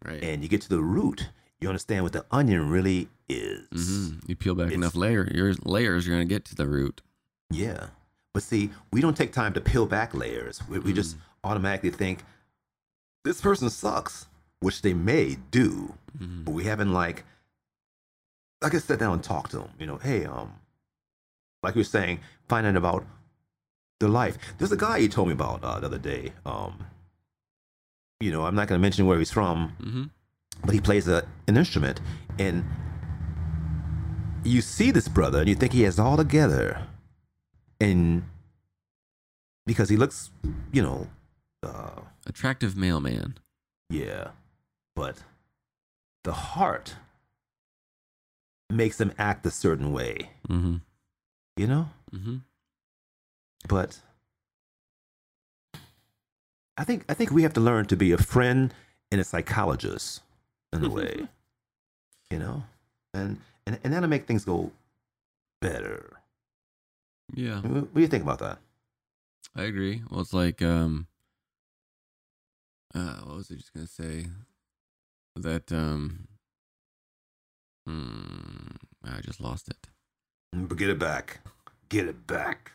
Right. 0.03 0.21
And 0.23 0.43
you 0.43 0.49
get 0.49 0.61
to 0.61 0.69
the 0.69 0.81
root, 0.81 1.29
you 1.61 1.67
understand 1.69 2.03
what 2.03 2.13
the 2.13 2.25
onion 2.31 2.69
really 2.69 3.09
is. 3.29 3.67
hmm 3.71 4.19
You 4.27 4.35
peel 4.35 4.53
back 4.55 4.67
It's- 4.67 4.75
enough 4.77 4.95
layer, 4.95 5.29
your 5.33 5.53
layers, 5.63 6.05
you're 6.05 6.15
gonna 6.15 6.25
get 6.25 6.45
to 6.45 6.55
the 6.55 6.67
root. 6.67 7.01
Yeah. 7.49 7.87
But 8.33 8.43
see, 8.43 8.71
we 8.91 8.99
don't 9.01 9.15
take 9.15 9.31
time 9.31 9.53
to 9.53 9.61
peel 9.61 9.85
back 9.85 10.13
layers. 10.13 10.61
We, 10.67 10.79
we 10.79 10.93
just 10.93 11.15
automatically 11.43 11.91
think 11.91 12.23
this 13.23 13.39
person 13.39 13.69
sucks, 13.69 14.27
which 14.59 14.81
they 14.81 14.93
may 14.93 15.35
do, 15.51 15.93
Mhm. 16.17 16.43
but 16.45 16.51
we 16.51 16.63
haven't 16.65 16.91
like, 16.91 17.23
I 18.63 18.77
sit 18.77 18.99
down 18.99 19.13
and 19.13 19.23
talk 19.23 19.49
to 19.49 19.57
them. 19.57 19.69
You 19.79 19.85
know, 19.87 19.97
hey, 19.97 20.25
um, 20.25 20.53
like 21.63 21.75
you 21.75 21.79
were 21.79 21.85
saying, 21.85 22.19
find 22.47 22.65
out 22.67 22.75
about 22.75 23.05
their 23.99 24.09
life. 24.09 24.37
There's 24.57 24.71
a 24.71 24.77
guy 24.77 24.97
you 24.97 25.07
told 25.09 25.27
me 25.29 25.33
about 25.33 25.63
uh, 25.63 25.79
the 25.79 25.85
other 25.87 25.97
day. 25.97 26.33
Um, 26.45 26.85
you 28.19 28.31
know, 28.31 28.45
I'm 28.45 28.55
not 28.55 28.67
going 28.67 28.79
to 28.79 28.81
mention 28.81 29.05
where 29.05 29.19
he's 29.19 29.31
from, 29.31 29.73
Mhm. 29.81 30.09
but 30.63 30.73
he 30.73 30.79
plays 30.81 31.07
a, 31.07 31.27
an 31.47 31.57
instrument, 31.57 31.99
and 32.39 32.63
you 34.43 34.61
see 34.61 34.91
this 34.91 35.07
brother, 35.07 35.39
and 35.39 35.49
you 35.49 35.55
think 35.55 35.73
he 35.73 35.81
has 35.83 35.99
it 35.99 36.01
all 36.01 36.17
together, 36.17 36.87
and 37.79 38.23
because 39.65 39.89
he 39.89 39.97
looks, 39.97 40.31
you 40.71 40.81
know, 40.81 41.07
uh, 41.63 42.01
Attractive 42.25 42.75
mailman. 42.77 43.37
yeah, 43.89 44.31
but 44.95 45.23
the 46.23 46.33
heart 46.33 46.95
makes 48.75 48.97
them 48.97 49.11
act 49.17 49.45
a 49.45 49.51
certain 49.51 49.91
way, 49.93 50.29
Mm-hmm. 50.49 50.77
you 51.57 51.67
know. 51.67 51.89
Mm-hmm. 52.13 52.37
But 53.67 53.99
I 56.77 56.83
think 56.83 57.05
I 57.07 57.13
think 57.13 57.31
we 57.31 57.43
have 57.43 57.53
to 57.53 57.61
learn 57.61 57.85
to 57.87 57.95
be 57.95 58.11
a 58.11 58.17
friend 58.17 58.73
and 59.11 59.21
a 59.21 59.23
psychologist 59.23 60.21
in 60.71 60.83
a 60.83 60.89
way, 60.89 61.27
you 62.31 62.39
know, 62.39 62.63
and 63.13 63.39
and 63.65 63.79
and 63.83 63.93
that'll 63.93 64.09
make 64.09 64.25
things 64.27 64.43
go 64.45 64.71
better. 65.61 66.19
Yeah, 67.33 67.61
What 67.61 67.71
what 67.83 67.93
do 67.95 68.01
you 68.01 68.07
think 68.07 68.23
about 68.23 68.39
that? 68.39 68.57
I 69.55 69.63
agree. 69.63 70.01
Well, 70.09 70.21
it's 70.21 70.33
like 70.33 70.61
um, 70.61 71.07
uh, 72.95 73.17
what 73.23 73.37
was 73.37 73.51
I 73.51 73.55
just 73.55 73.73
gonna 73.73 73.87
say? 73.87 74.27
That 75.35 75.71
um, 75.71 76.27
hmm, 77.85 78.75
I 79.03 79.21
just 79.21 79.41
lost 79.41 79.69
it. 79.69 79.87
But 80.51 80.77
get 80.77 80.89
it 80.89 80.99
back, 80.99 81.39
get 81.89 82.05
it 82.07 82.27
back. 82.27 82.71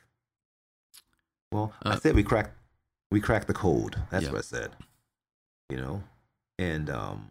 Well, 1.53 1.73
I 1.83 1.91
Uh, 1.95 1.97
said 2.01 2.15
we 2.15 2.23
cracked 2.23 2.55
we 3.11 3.21
cracked 3.21 3.47
the 3.47 3.55
code. 3.55 3.97
That's 4.11 4.25
Yeah. 4.25 4.33
what 4.33 4.39
I 4.39 4.43
said. 4.43 4.77
You 5.71 5.77
know, 5.79 6.05
and 6.59 6.91
um, 6.91 7.31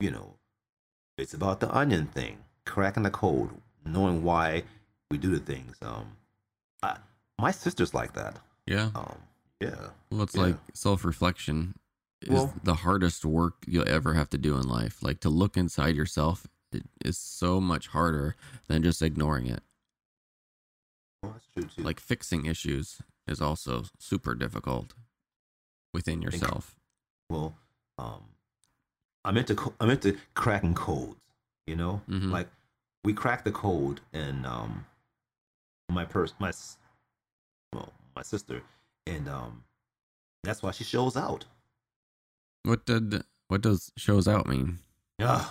you 0.00 0.10
know, 0.10 0.34
it's 1.18 1.34
about 1.34 1.60
the 1.60 1.74
onion 1.74 2.06
thing, 2.06 2.38
cracking 2.64 3.02
the 3.04 3.10
code, 3.10 3.50
knowing 3.84 4.22
why 4.22 4.64
we 5.10 5.18
do 5.18 5.30
the 5.30 5.40
things. 5.44 5.76
Um, 5.82 6.16
I, 6.82 6.98
my 7.38 7.50
sister's 7.50 7.94
like 7.94 8.14
that. 8.14 8.38
Yeah. 8.66 8.90
Um, 8.94 9.18
yeah. 9.60 9.88
Well, 10.10 10.22
it's 10.22 10.34
Yeah. 10.34 10.42
like 10.42 10.56
self 10.74 11.04
reflection 11.04 11.74
is 12.22 12.28
Well- 12.30 12.54
the 12.62 12.74
hardest 12.76 13.24
work 13.24 13.64
you'll 13.66 13.88
ever 13.88 14.14
have 14.14 14.30
to 14.30 14.38
do 14.38 14.56
in 14.56 14.68
life. 14.68 15.02
Like 15.02 15.20
to 15.20 15.28
look 15.30 15.56
inside 15.56 15.94
yourself 15.96 16.46
it 16.72 16.84
is 17.04 17.18
so 17.18 17.60
much 17.60 17.88
harder 17.88 18.36
than 18.68 18.82
just 18.82 19.02
ignoring 19.02 19.46
it. 19.46 19.62
Well, 21.22 21.32
that's 21.32 21.46
true 21.52 21.64
too. 21.64 21.82
Like 21.82 21.98
fixing 22.00 22.46
issues 22.46 22.98
is 23.26 23.40
also 23.40 23.84
super 23.98 24.34
difficult 24.34 24.94
within 25.92 26.22
yourself. 26.22 26.76
well, 27.28 27.56
um, 27.98 28.22
I'm 29.24 29.36
into 29.36 29.54
co- 29.54 29.74
I'm 29.80 29.90
into 29.90 30.16
cracking 30.34 30.74
codes. 30.74 31.16
You 31.66 31.76
know, 31.76 32.02
Mhm. 32.08 32.30
like 32.30 32.48
we 33.04 33.12
cracked 33.12 33.44
the 33.44 33.52
code, 33.52 34.00
and 34.12 34.46
um, 34.46 34.86
my 35.90 36.04
pers 36.04 36.34
my 36.38 36.52
well, 37.72 37.92
my 38.16 38.22
sister, 38.22 38.62
and 39.06 39.28
um, 39.28 39.64
that's 40.42 40.62
why 40.62 40.70
she 40.70 40.84
shows 40.84 41.16
out. 41.16 41.44
What 42.64 42.84
did 42.86 43.22
what 43.48 43.62
does 43.62 43.90
shows 43.96 44.28
out 44.28 44.46
mean? 44.46 44.78
Yeah. 45.18 45.44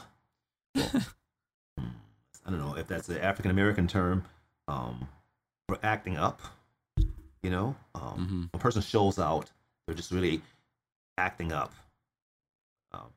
Well, 0.75 0.92
I 1.78 2.50
don't 2.51 2.60
know 2.60 2.75
if 2.78 2.88
that's 2.88 3.10
an 3.10 3.18
African 3.18 3.51
American 3.51 3.88
term 3.88 4.24
um, 4.68 5.08
for 5.68 5.78
acting 5.84 6.18
up. 6.18 6.42
You 7.44 7.50
know, 7.50 7.75
um, 7.96 8.28
hmm 8.28 8.44
a 8.54 8.58
person 8.60 8.82
shows 8.82 9.18
out, 9.18 9.50
they're 9.88 9.96
just 9.96 10.12
really 10.12 10.42
acting 11.18 11.51
up. 11.51 11.74
Um, 12.92 13.08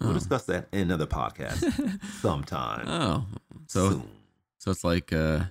We'll 0.00 0.10
Oh. 0.10 0.14
discuss 0.14 0.44
that 0.46 0.68
in 0.72 0.80
another 0.82 1.06
podcast 1.06 2.00
sometime. 2.20 2.84
oh, 2.88 3.26
so 3.66 3.90
soon. 3.90 4.08
so 4.58 4.70
it's 4.70 4.84
like 4.84 5.12
uh, 5.12 5.44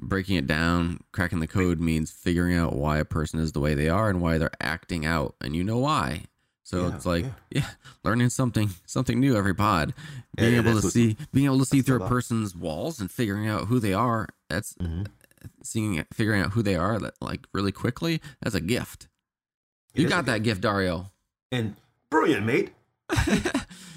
breaking 0.00 0.36
it 0.36 0.46
down. 0.46 1.00
Cracking 1.12 1.38
the 1.40 1.46
code 1.46 1.78
means 1.80 2.10
figuring 2.10 2.56
out 2.56 2.74
why 2.74 2.98
a 2.98 3.04
person 3.04 3.38
is 3.38 3.52
the 3.52 3.60
way 3.60 3.74
they 3.74 3.88
are 3.88 4.08
and 4.10 4.20
why 4.20 4.38
they're 4.38 4.50
acting 4.60 5.04
out, 5.06 5.36
and 5.40 5.54
you 5.54 5.62
know 5.62 5.78
why. 5.78 6.24
So 6.64 6.88
Yeah, 6.88 6.94
it's 6.96 7.06
like 7.06 7.24
yeah. 7.24 7.30
yeah. 7.50 7.66
learning 8.04 8.30
something 8.30 8.70
something 8.86 9.18
new 9.20 9.36
every 9.36 9.54
pod. 9.54 9.94
Being 10.36 10.54
Yeah, 10.54 10.60
able 10.60 10.80
to 10.80 10.90
see 10.90 11.16
being 11.32 11.46
able 11.46 11.58
to 11.58 11.64
see 11.66 11.82
through 11.82 12.02
a 12.02 12.08
person's 12.08 12.54
walls 12.54 13.00
and 13.00 13.10
figuring 13.10 13.48
out 13.48 13.66
who 13.66 13.78
they 13.80 13.92
are. 13.92 14.28
That's 14.48 14.74
Mhm. 14.74 15.06
seeing 15.62 16.04
figuring 16.12 16.40
out 16.40 16.52
who 16.52 16.62
they 16.62 16.76
are 16.76 16.98
that 17.00 17.14
like 17.20 17.46
really 17.52 17.72
quickly. 17.72 18.20
That's 18.40 18.54
a 18.54 18.60
gift. 18.60 19.08
You 19.94 20.08
got 20.08 20.24
that 20.26 20.42
gift, 20.42 20.60
Dario. 20.62 21.10
And 21.50 21.76
brilliant, 22.10 22.46
mate. 22.46 22.72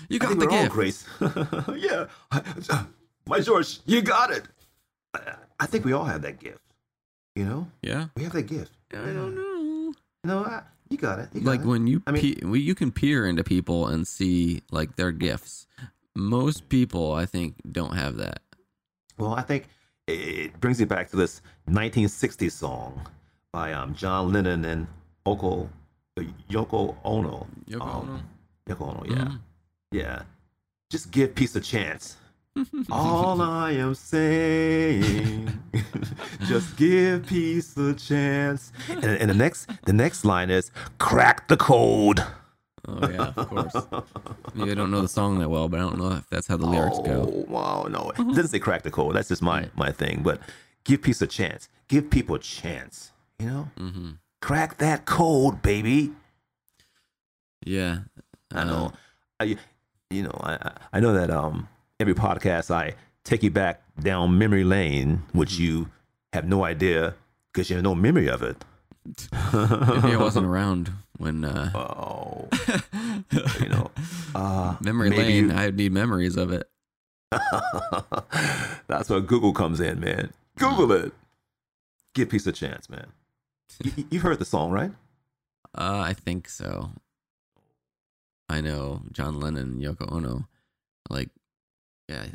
you 0.10 0.20
got 0.20 0.38
the 0.38 0.46
we're 0.46 0.52
all 0.52 0.64
gift. 0.64 0.72
Grace. 0.74 1.06
yeah. 1.78 2.08
My 3.28 3.40
George, 3.40 3.80
you 3.86 4.02
got 4.02 4.32
it. 4.32 4.46
I- 5.14 5.36
I 5.58 5.66
think 5.68 5.86
we 5.86 5.94
all 5.94 6.04
have 6.04 6.22
that 6.24 6.40
gift. 6.40 6.60
You 7.34 7.46
know? 7.46 7.68
Yeah. 7.82 8.08
We 8.18 8.24
have 8.24 8.34
that 8.34 8.44
gift. 8.48 8.72
I 8.92 8.98
don't 8.98 9.34
know. 9.36 9.94
No, 10.26 10.40
I, 10.44 10.64
you 10.90 10.98
got 10.98 11.20
it. 11.20 11.30
You 11.34 11.42
got 11.42 11.50
like 11.50 11.60
it. 11.62 11.66
when 11.66 11.88
you 11.88 12.02
I 12.08 12.12
mean- 12.12 12.36
pe- 12.36 12.58
you 12.60 12.76
can 12.76 12.92
peer 12.92 13.26
into 13.28 13.44
people 13.44 13.88
and 13.88 14.08
see 14.08 14.62
like 14.72 14.96
their 14.96 15.12
gifts. 15.12 15.68
Most 16.16 16.70
people, 16.70 17.12
I 17.14 17.26
think, 17.26 17.56
don't 17.72 17.96
have 17.96 18.18
that. 18.18 18.42
Well, 19.18 19.34
I 19.34 19.42
think 19.42 19.68
it- 20.08 20.60
brings 20.60 20.80
you 20.80 20.86
back 20.86 21.10
to 21.10 21.16
this 21.16 21.42
1960s 21.70 22.52
song 22.54 23.02
by 23.52 23.74
um, 23.74 23.94
John 23.96 24.32
Lennon 24.32 24.64
and 24.66 24.88
Oko, 25.26 25.70
uh, 26.18 26.22
Yoko 26.50 26.96
Ono. 27.04 27.48
Yoko 27.70 27.82
Um, 27.82 28.10
Ono? 28.10 28.22
Yoko 28.70 28.88
Ono, 28.90 29.04
yeah. 29.16 29.24
Mhm. 29.26 29.40
Yeah. 29.92 30.22
Just 30.90 31.12
give 31.12 31.34
peace 31.36 31.56
a 31.56 31.62
chance. 31.62 32.18
All 32.92 33.42
I 33.42 33.72
am 33.72 33.96
saying, 33.96 35.62
just 36.48 36.76
give 36.78 37.26
peace 37.28 37.76
a 37.78 37.94
chance. 37.94 38.72
And, 38.90 39.04
and 39.04 39.30
the 39.30 39.34
next, 39.34 39.70
the 39.86 39.94
next 39.94 40.24
line 40.26 40.50
is, 40.50 40.72
crack 40.98 41.48
the 41.48 41.58
code. 41.58 42.24
Oh 42.88 43.10
yeah, 43.10 43.34
of 43.36 43.36
course. 43.50 43.76
Maybe 44.54 44.72
I 44.72 44.76
don't 44.76 44.92
know 44.92 45.02
the 45.02 45.08
song 45.08 45.40
that 45.40 45.50
well, 45.50 45.68
but 45.68 45.80
I 45.80 45.84
don't 45.84 45.98
know 45.98 46.12
if 46.12 46.30
that's 46.30 46.48
how 46.48 46.56
the 46.56 46.66
lyrics 46.68 47.00
go. 47.00 47.28
Oh, 47.28 47.46
wow, 47.52 47.88
no, 47.90 48.12
it 48.12 48.18
doesn't 48.30 48.48
say 48.50 48.60
crack 48.60 48.84
the 48.84 48.92
code. 48.92 49.16
That's 49.16 49.28
just 49.30 49.42
my 49.42 49.70
my 49.76 49.92
thing. 49.92 50.22
But 50.24 50.40
give 50.84 51.02
peace 51.02 51.22
a 51.22 51.28
chance. 51.28 51.68
Give 51.88 52.10
people 52.10 52.36
a 52.36 52.40
chance. 52.40 53.12
You 53.40 53.48
know, 53.48 53.70
hmm 53.78 54.12
crack 54.42 54.78
that 54.78 55.06
code, 55.06 55.62
baby. 55.64 56.12
Yeah, 57.66 58.00
I 58.54 58.60
Uh, 58.62 58.64
know. 58.66 58.94
I, 59.40 59.58
you 60.12 60.24
know, 60.24 60.40
I 60.42 60.54
I- 60.54 60.78
I 60.94 61.00
know 61.00 61.14
that 61.14 61.32
um 61.32 61.68
every 62.00 62.14
podcast 62.14 62.72
I 62.72 62.96
take 63.24 63.44
you 63.44 63.52
back 63.52 63.82
down 64.00 64.38
memory 64.38 64.64
lane, 64.64 65.24
which 65.34 65.54
Mm-hmm. 65.54 65.64
you 65.64 65.90
have 66.34 66.46
no 66.48 66.64
idea 66.66 67.16
because 67.54 67.70
you 67.70 67.76
have 67.78 67.84
no 67.84 67.96
memory 67.96 68.28
of 68.30 68.42
it. 68.44 68.64
Maybe 69.54 70.14
I 70.14 70.18
wasn't 70.20 70.46
around 70.48 70.92
when 71.18 71.46
uh, 71.46 71.72
Oh, 71.76 72.50
you 73.62 73.70
know, 73.70 73.92
uh, 74.34 74.76
memory 74.82 75.12
lane. 75.12 75.50
you- 75.50 75.56
I 75.56 75.72
need 75.72 75.92
memories 75.94 76.36
of 76.36 76.52
it. 76.52 76.68
That's 78.88 79.10
where 79.10 79.22
Google 79.22 79.54
comes 79.54 79.80
in, 79.80 80.00
man. 80.00 80.32
Google 80.58 80.92
it. 80.92 81.14
Give 82.14 82.30
peace 82.30 82.48
a 82.48 82.52
chance, 82.52 82.90
man. 82.90 83.08
You, 83.84 83.92
you've 84.10 84.22
heard 84.24 84.40
the 84.40 84.46
song, 84.46 84.72
right? 84.72 84.92
Uh, 85.78 86.00
I 86.06 86.14
think 86.14 86.48
so. 86.48 86.92
I 88.48 88.62
know 88.62 89.02
John 89.12 89.40
Lennon 89.40 89.80
Yoko 89.80 90.12
Ono. 90.12 90.48
Like, 91.10 91.30
yeah, 92.08 92.26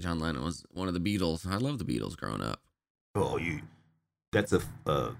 John 0.00 0.20
Lennon 0.20 0.44
was 0.44 0.64
one 0.72 0.88
of 0.88 0.94
the 0.94 1.00
Beatles. 1.00 1.46
I 1.50 1.56
love 1.56 1.78
the 1.78 1.84
Beatles 1.84 2.16
growing 2.16 2.42
up. 2.42 2.60
Oh, 3.14 3.36
you. 3.38 3.60
That's 4.32 4.52
a 4.52 4.60
a, 4.86 5.12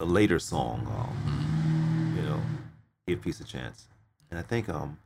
a 0.00 0.04
later 0.04 0.38
song. 0.38 0.86
Um, 0.86 2.14
you 2.16 2.22
know, 2.22 2.40
give 3.06 3.22
peace 3.22 3.40
a 3.40 3.44
chance, 3.44 3.88
and 4.30 4.38
I 4.38 4.42
think 4.42 4.68
um, 4.68 4.98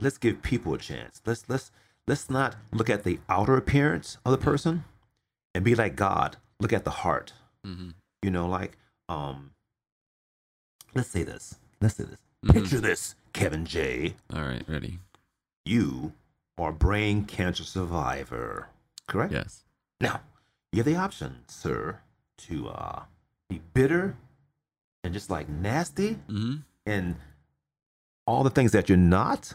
let's 0.00 0.18
give 0.18 0.42
people 0.42 0.72
a 0.74 0.78
chance. 0.78 1.20
Let's 1.26 1.44
let's 1.48 1.70
let's 2.06 2.30
not 2.30 2.56
look 2.72 2.88
at 2.88 3.04
the 3.04 3.18
outer 3.28 3.56
appearance 3.56 4.18
of 4.24 4.32
the 4.32 4.38
person, 4.38 4.84
and 5.54 5.64
be 5.64 5.74
like 5.74 5.96
God. 5.96 6.36
Look 6.60 6.72
at 6.72 6.84
the 6.84 6.90
heart. 6.90 7.32
hmm 7.64 7.90
You 8.22 8.30
know, 8.30 8.46
like 8.46 8.78
um, 9.08 9.50
let's 10.94 11.08
say 11.10 11.22
this. 11.24 11.56
Let's 11.80 11.96
say 11.96 12.04
this. 12.04 12.20
Mhm. 12.44 12.52
Picture 12.52 12.80
this, 12.80 13.14
Kevin 13.32 13.66
J. 13.66 14.14
All 14.32 14.42
right, 14.42 14.62
ready? 14.68 15.00
You 15.64 16.12
a 16.58 16.72
brain 16.72 17.24
cancer 17.24 17.64
survivor, 17.64 18.68
correct? 19.06 19.32
Yes. 19.32 19.64
Now, 20.00 20.20
you 20.72 20.78
have 20.78 20.86
the 20.86 20.96
option, 20.96 21.40
sir, 21.48 22.00
to 22.38 22.68
uh, 22.68 23.02
be 23.48 23.60
bitter 23.74 24.16
and 25.04 25.14
just 25.14 25.30
like 25.30 25.48
nasty 25.48 26.14
hmm 26.28 26.56
and 26.84 27.16
all 28.26 28.44
the 28.44 28.50
things 28.50 28.72
that 28.72 28.88
you're 28.88 28.98
not. 28.98 29.54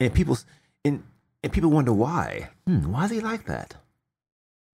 And 0.00 0.12
people 0.12 0.38
and, 0.84 1.02
and 1.42 1.52
people 1.52 1.70
wonder 1.70 1.92
why. 1.92 2.50
Hmm, 2.66 2.90
why 2.92 3.04
is 3.06 3.10
he 3.10 3.20
like 3.20 3.46
that? 3.46 3.76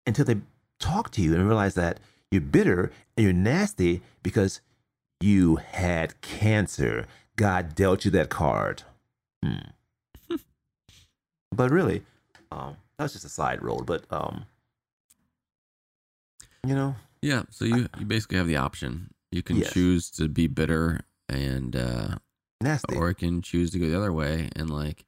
Until 0.06 0.24
they 0.24 0.36
talk 0.78 1.10
to 1.12 1.22
you 1.22 1.34
and 1.34 1.46
realize 1.46 1.74
that 1.74 1.98
you're 2.30 2.40
bitter 2.40 2.92
and 3.16 3.24
you're 3.24 3.32
nasty 3.32 4.02
because 4.22 4.60
you 5.20 5.56
had 5.56 6.20
cancer. 6.20 7.06
God 7.36 7.74
dealt 7.74 8.04
you 8.04 8.10
that 8.12 8.28
card. 8.28 8.82
Hmm. 9.44 9.70
But 11.56 11.70
really, 11.70 12.02
um, 12.52 12.76
that's 12.98 13.12
just 13.14 13.24
a 13.24 13.28
side 13.28 13.62
road. 13.62 13.86
But 13.86 14.04
um, 14.10 14.44
you 16.66 16.74
know, 16.74 16.94
Yeah. 17.22 17.42
So 17.50 17.64
you 17.64 17.88
you 17.98 18.06
basically 18.06 18.38
have 18.38 18.46
the 18.46 18.56
option. 18.56 19.10
You 19.30 19.42
can 19.42 19.56
Yes. 19.56 19.72
choose 19.72 20.10
to 20.12 20.28
be 20.28 20.46
bitter 20.46 21.00
and 21.28 21.74
uh, 21.74 22.16
nasty. 22.60 22.94
or 22.96 23.10
it 23.10 23.16
can 23.16 23.42
choose 23.42 23.70
to 23.72 23.78
go 23.78 23.86
the 23.88 23.96
other 23.96 24.12
way. 24.12 24.48
And 24.54 24.70
like, 24.70 25.04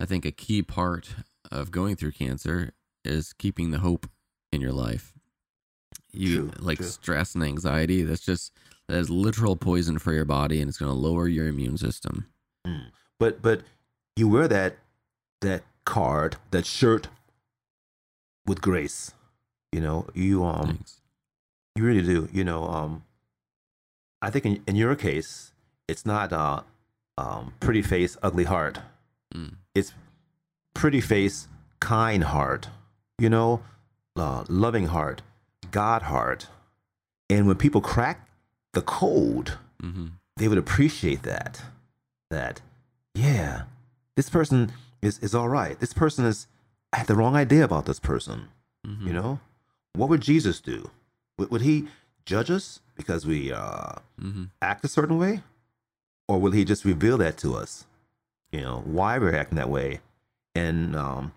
I 0.00 0.06
think 0.06 0.24
a 0.24 0.32
key 0.32 0.62
part 0.62 1.14
of 1.50 1.70
going 1.70 1.96
through 1.96 2.12
cancer 2.12 2.72
is 3.04 3.32
keeping 3.32 3.70
the 3.70 3.78
hope 3.78 4.08
in 4.52 4.60
your 4.60 4.72
life. 4.72 5.12
You 6.12 6.50
True, 6.50 6.52
like 6.58 6.78
true. 6.78 6.86
stress 6.86 7.34
and 7.34 7.44
anxiety. 7.44 8.02
That's 8.02 8.24
just 8.24 8.52
that 8.88 8.98
is 8.98 9.10
literal 9.10 9.54
poison 9.56 9.98
for 9.98 10.12
your 10.12 10.24
body, 10.24 10.60
and 10.60 10.68
it's 10.68 10.78
going 10.78 10.90
to 10.90 10.96
lower 10.98 11.28
your 11.28 11.46
immune 11.46 11.78
system. 11.78 12.26
Mm. 12.66 12.86
But 13.18 13.40
but 13.40 13.62
you 14.16 14.28
wear 14.28 14.48
that 14.48 14.76
that 15.40 15.62
card, 15.90 16.36
that 16.52 16.64
shirt 16.64 17.08
with 18.46 18.60
grace. 18.60 19.12
You 19.72 19.80
know, 19.80 20.06
you 20.14 20.44
um 20.44 20.66
Thanks. 20.66 21.00
you 21.76 21.84
really 21.84 22.02
do. 22.02 22.28
You 22.32 22.44
know, 22.44 22.64
um 22.64 23.04
I 24.22 24.30
think 24.30 24.44
in, 24.46 24.62
in 24.66 24.76
your 24.76 24.94
case, 24.96 25.52
it's 25.88 26.06
not 26.06 26.32
uh 26.32 26.62
um 27.18 27.52
pretty 27.60 27.82
face, 27.82 28.16
ugly 28.22 28.44
heart. 28.44 28.80
Mm. 29.34 29.54
It's 29.74 29.92
pretty 30.74 31.00
face, 31.00 31.48
kind 31.80 32.24
heart. 32.24 32.68
You 33.18 33.28
know, 33.28 33.60
uh, 34.16 34.44
loving 34.48 34.86
heart, 34.86 35.22
God 35.70 36.02
heart. 36.02 36.48
And 37.28 37.46
when 37.46 37.56
people 37.56 37.80
crack 37.80 38.28
the 38.72 38.82
code, 38.82 39.52
mm-hmm. 39.82 40.06
they 40.36 40.48
would 40.48 40.58
appreciate 40.58 41.22
that. 41.22 41.62
That, 42.30 42.60
yeah, 43.14 43.34
yeah, 43.34 43.62
this 44.16 44.30
person 44.30 44.72
is 45.02 45.18
is 45.20 45.34
all 45.34 45.48
right. 45.48 45.78
This 45.80 45.92
person 45.92 46.24
is. 46.24 46.46
I 46.92 46.98
had 46.98 47.06
the 47.06 47.14
wrong 47.14 47.36
idea 47.36 47.64
about 47.64 47.86
this 47.86 48.00
person. 48.00 48.48
Mhm. 48.86 49.06
You 49.06 49.12
know, 49.12 49.40
what 49.94 50.08
would 50.08 50.20
Jesus 50.22 50.60
do? 50.60 50.90
Would, 51.38 51.50
would 51.50 51.60
he 51.62 51.88
judge 52.26 52.50
us 52.50 52.80
because 52.96 53.24
we 53.26 53.52
uh, 53.52 53.94
Mhm. 54.20 54.50
act 54.60 54.84
a 54.84 54.88
certain 54.88 55.16
way, 55.18 55.42
or 56.28 56.40
will 56.40 56.50
he 56.52 56.64
just 56.64 56.84
reveal 56.84 57.16
that 57.18 57.36
to 57.38 57.54
us? 57.54 57.86
You 58.52 58.60
know, 58.62 58.80
why 58.84 59.18
we're 59.18 59.34
acting 59.34 59.56
that 59.56 59.70
way, 59.70 60.00
and 60.54 60.96
um, 60.96 61.32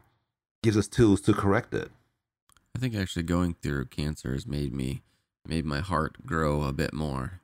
gives 0.63 0.75
us 0.77 0.87
tools 0.87 1.21
to 1.21 1.33
correct 1.33 1.73
it. 1.73 1.91
I 2.75 2.79
think 2.79 2.95
actually 2.95 3.23
going 3.23 3.53
through 3.61 3.85
cancer 3.85 4.33
has 4.33 4.47
made 4.47 4.73
me 4.73 5.03
made 5.45 5.65
my 5.65 5.81
heart 5.81 6.25
grow 6.25 6.63
a 6.63 6.73
bit 6.73 6.93
more. 6.93 7.41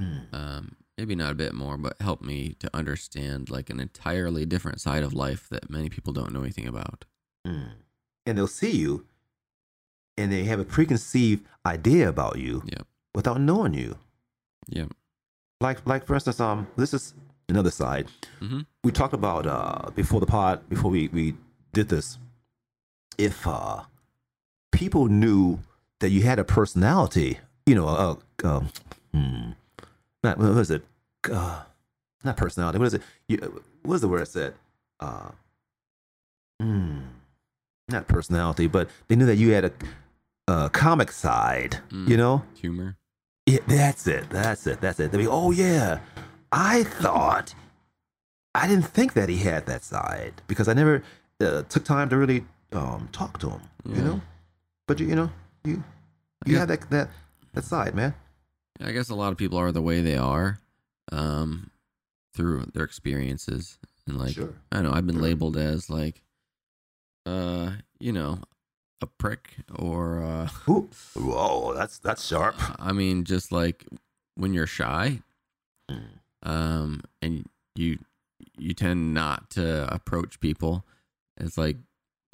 Mm. 0.00 0.32
Um, 0.34 0.76
maybe 0.96 1.14
not 1.14 1.32
a 1.32 1.34
bit 1.34 1.54
more, 1.54 1.76
but 1.76 2.00
helped 2.00 2.24
me 2.24 2.54
to 2.60 2.70
understand 2.74 3.50
like 3.50 3.70
an 3.70 3.80
entirely 3.80 4.46
different 4.46 4.80
side 4.80 5.02
of 5.02 5.12
life 5.12 5.48
that 5.50 5.70
many 5.70 5.88
people 5.88 6.12
don't 6.12 6.32
know 6.32 6.42
anything 6.42 6.68
about. 6.68 7.04
Mm. 7.46 7.72
And 8.26 8.38
they'll 8.38 8.46
see 8.46 8.76
you, 8.76 9.06
and 10.16 10.32
they 10.32 10.44
have 10.44 10.60
a 10.60 10.64
preconceived 10.64 11.44
idea 11.66 12.08
about 12.08 12.38
you 12.38 12.62
without 13.14 13.40
knowing 13.40 13.74
you. 13.74 13.98
Yep. 14.68 14.92
Like, 15.60 15.86
like 15.86 16.06
for 16.06 16.14
instance, 16.14 16.40
um, 16.40 16.66
this 16.76 16.94
is 16.94 17.14
another 17.48 17.70
side. 17.70 18.08
hmm 18.38 18.60
We 18.82 18.92
talked 18.92 19.14
about 19.14 19.46
uh 19.46 19.90
before 19.94 20.20
the 20.20 20.26
pod, 20.26 20.68
before 20.68 20.90
we 20.90 21.08
we 21.08 21.36
did 21.72 21.88
this. 21.88 22.18
If 23.18 23.46
uh 23.46 23.82
people 24.72 25.06
knew 25.06 25.60
that 26.00 26.10
you 26.10 26.22
had 26.22 26.38
a 26.38 26.44
personality, 26.44 27.38
you 27.66 27.74
know, 27.74 27.86
uh, 27.88 28.16
um, 28.46 28.68
hmm, 29.14 29.50
not 30.24 30.38
what 30.38 30.48
is 30.58 30.70
it? 30.70 30.82
Uh, 31.30 31.62
not 32.24 32.36
personality. 32.36 32.78
What 32.78 32.86
is 32.86 32.94
it? 32.94 33.02
You, 33.28 33.62
what 33.82 33.94
is 33.96 34.00
the 34.00 34.08
word 34.08 34.22
I 34.22 34.24
said? 34.24 34.54
Uh, 35.00 35.30
hmm, 36.60 36.98
not 37.88 38.08
personality, 38.08 38.66
but 38.66 38.88
they 39.08 39.16
knew 39.16 39.26
that 39.26 39.36
you 39.36 39.52
had 39.52 39.64
a, 39.66 39.72
a 40.48 40.70
comic 40.70 41.12
side. 41.12 41.78
Mm. 41.90 42.08
You 42.08 42.16
know, 42.16 42.42
Humor. 42.60 42.96
yeah, 43.46 43.58
that's 43.66 44.06
it. 44.06 44.30
That's 44.30 44.66
it. 44.66 44.80
That's 44.80 44.98
it. 45.00 45.12
They'd 45.12 45.18
be, 45.18 45.26
oh 45.28 45.50
yeah, 45.50 46.00
I 46.52 46.82
thought, 46.84 47.54
I 48.54 48.66
didn't 48.68 48.86
think 48.86 49.12
that 49.14 49.28
he 49.28 49.38
had 49.38 49.66
that 49.66 49.82
side 49.84 50.42
because 50.46 50.68
I 50.68 50.72
never 50.72 51.02
uh, 51.40 51.62
took 51.68 51.84
time 51.84 52.08
to 52.10 52.16
really 52.16 52.44
um, 52.72 53.08
talk 53.12 53.38
to 53.40 53.50
him. 53.50 53.60
You 53.86 54.02
know, 54.02 54.20
but 54.86 54.98
you, 55.00 55.06
you 55.08 55.14
know, 55.14 55.30
you 55.64 55.82
you 56.46 56.52
guess- 56.52 56.60
have 56.60 56.68
that 56.68 56.90
that 56.90 57.08
that 57.52 57.64
side, 57.64 57.94
man. 57.94 58.14
I 58.82 58.92
guess 58.92 59.08
a 59.08 59.14
lot 59.14 59.32
of 59.32 59.38
people 59.38 59.58
are 59.58 59.72
the 59.72 59.82
way 59.82 60.00
they 60.00 60.16
are, 60.16 60.58
um, 61.12 61.70
through 62.34 62.66
their 62.74 62.84
experiences 62.84 63.78
and 64.06 64.18
like 64.18 64.34
sure. 64.34 64.54
I 64.72 64.76
don't 64.76 64.84
know 64.84 64.92
I've 64.92 65.06
been 65.06 65.16
Sure. 65.16 65.22
labeled 65.22 65.56
as 65.56 65.88
like, 65.88 66.22
uh, 67.26 67.72
you 68.00 68.12
know, 68.12 68.40
a 69.00 69.06
prick 69.06 69.54
or 69.74 70.22
uh, 70.22 70.48
Ooh. 70.68 70.88
Whoa, 71.14 71.74
that's 71.74 71.98
that's 71.98 72.24
sharp. 72.26 72.56
I 72.80 72.92
mean 72.92 73.24
just 73.24 73.52
like 73.52 73.86
when 74.34 74.52
you're 74.54 74.66
shy, 74.66 75.20
Mm. 75.90 76.00
um, 76.42 77.02
and 77.20 77.44
you 77.74 77.98
you 78.56 78.72
tend 78.72 79.12
not 79.12 79.50
to 79.50 79.92
approach 79.94 80.40
people. 80.40 80.84
It's 81.36 81.58
like 81.58 81.76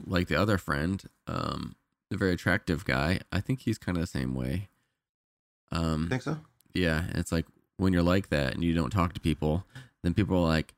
like 0.06 0.28
the 0.28 0.36
other 0.36 0.56
friend, 0.56 1.02
um, 1.26 1.74
the 2.10 2.16
very 2.16 2.32
attractive 2.32 2.84
guy. 2.84 3.20
I 3.32 3.40
think 3.40 3.60
he's 3.60 3.76
kind 3.78 3.98
of 3.98 4.02
the 4.02 4.06
same 4.06 4.34
way. 4.34 4.68
Um, 5.72 6.08
Think 6.08 6.22
so? 6.22 6.38
yeah, 6.74 7.04
it's 7.14 7.32
like 7.32 7.46
when 7.76 7.92
you're 7.92 8.02
like 8.02 8.28
that 8.28 8.54
and 8.54 8.64
you 8.64 8.74
don't 8.74 8.90
talk 8.90 9.12
to 9.14 9.20
people, 9.20 9.64
then 10.02 10.14
people 10.14 10.36
are 10.36 10.48
like, 10.48 10.74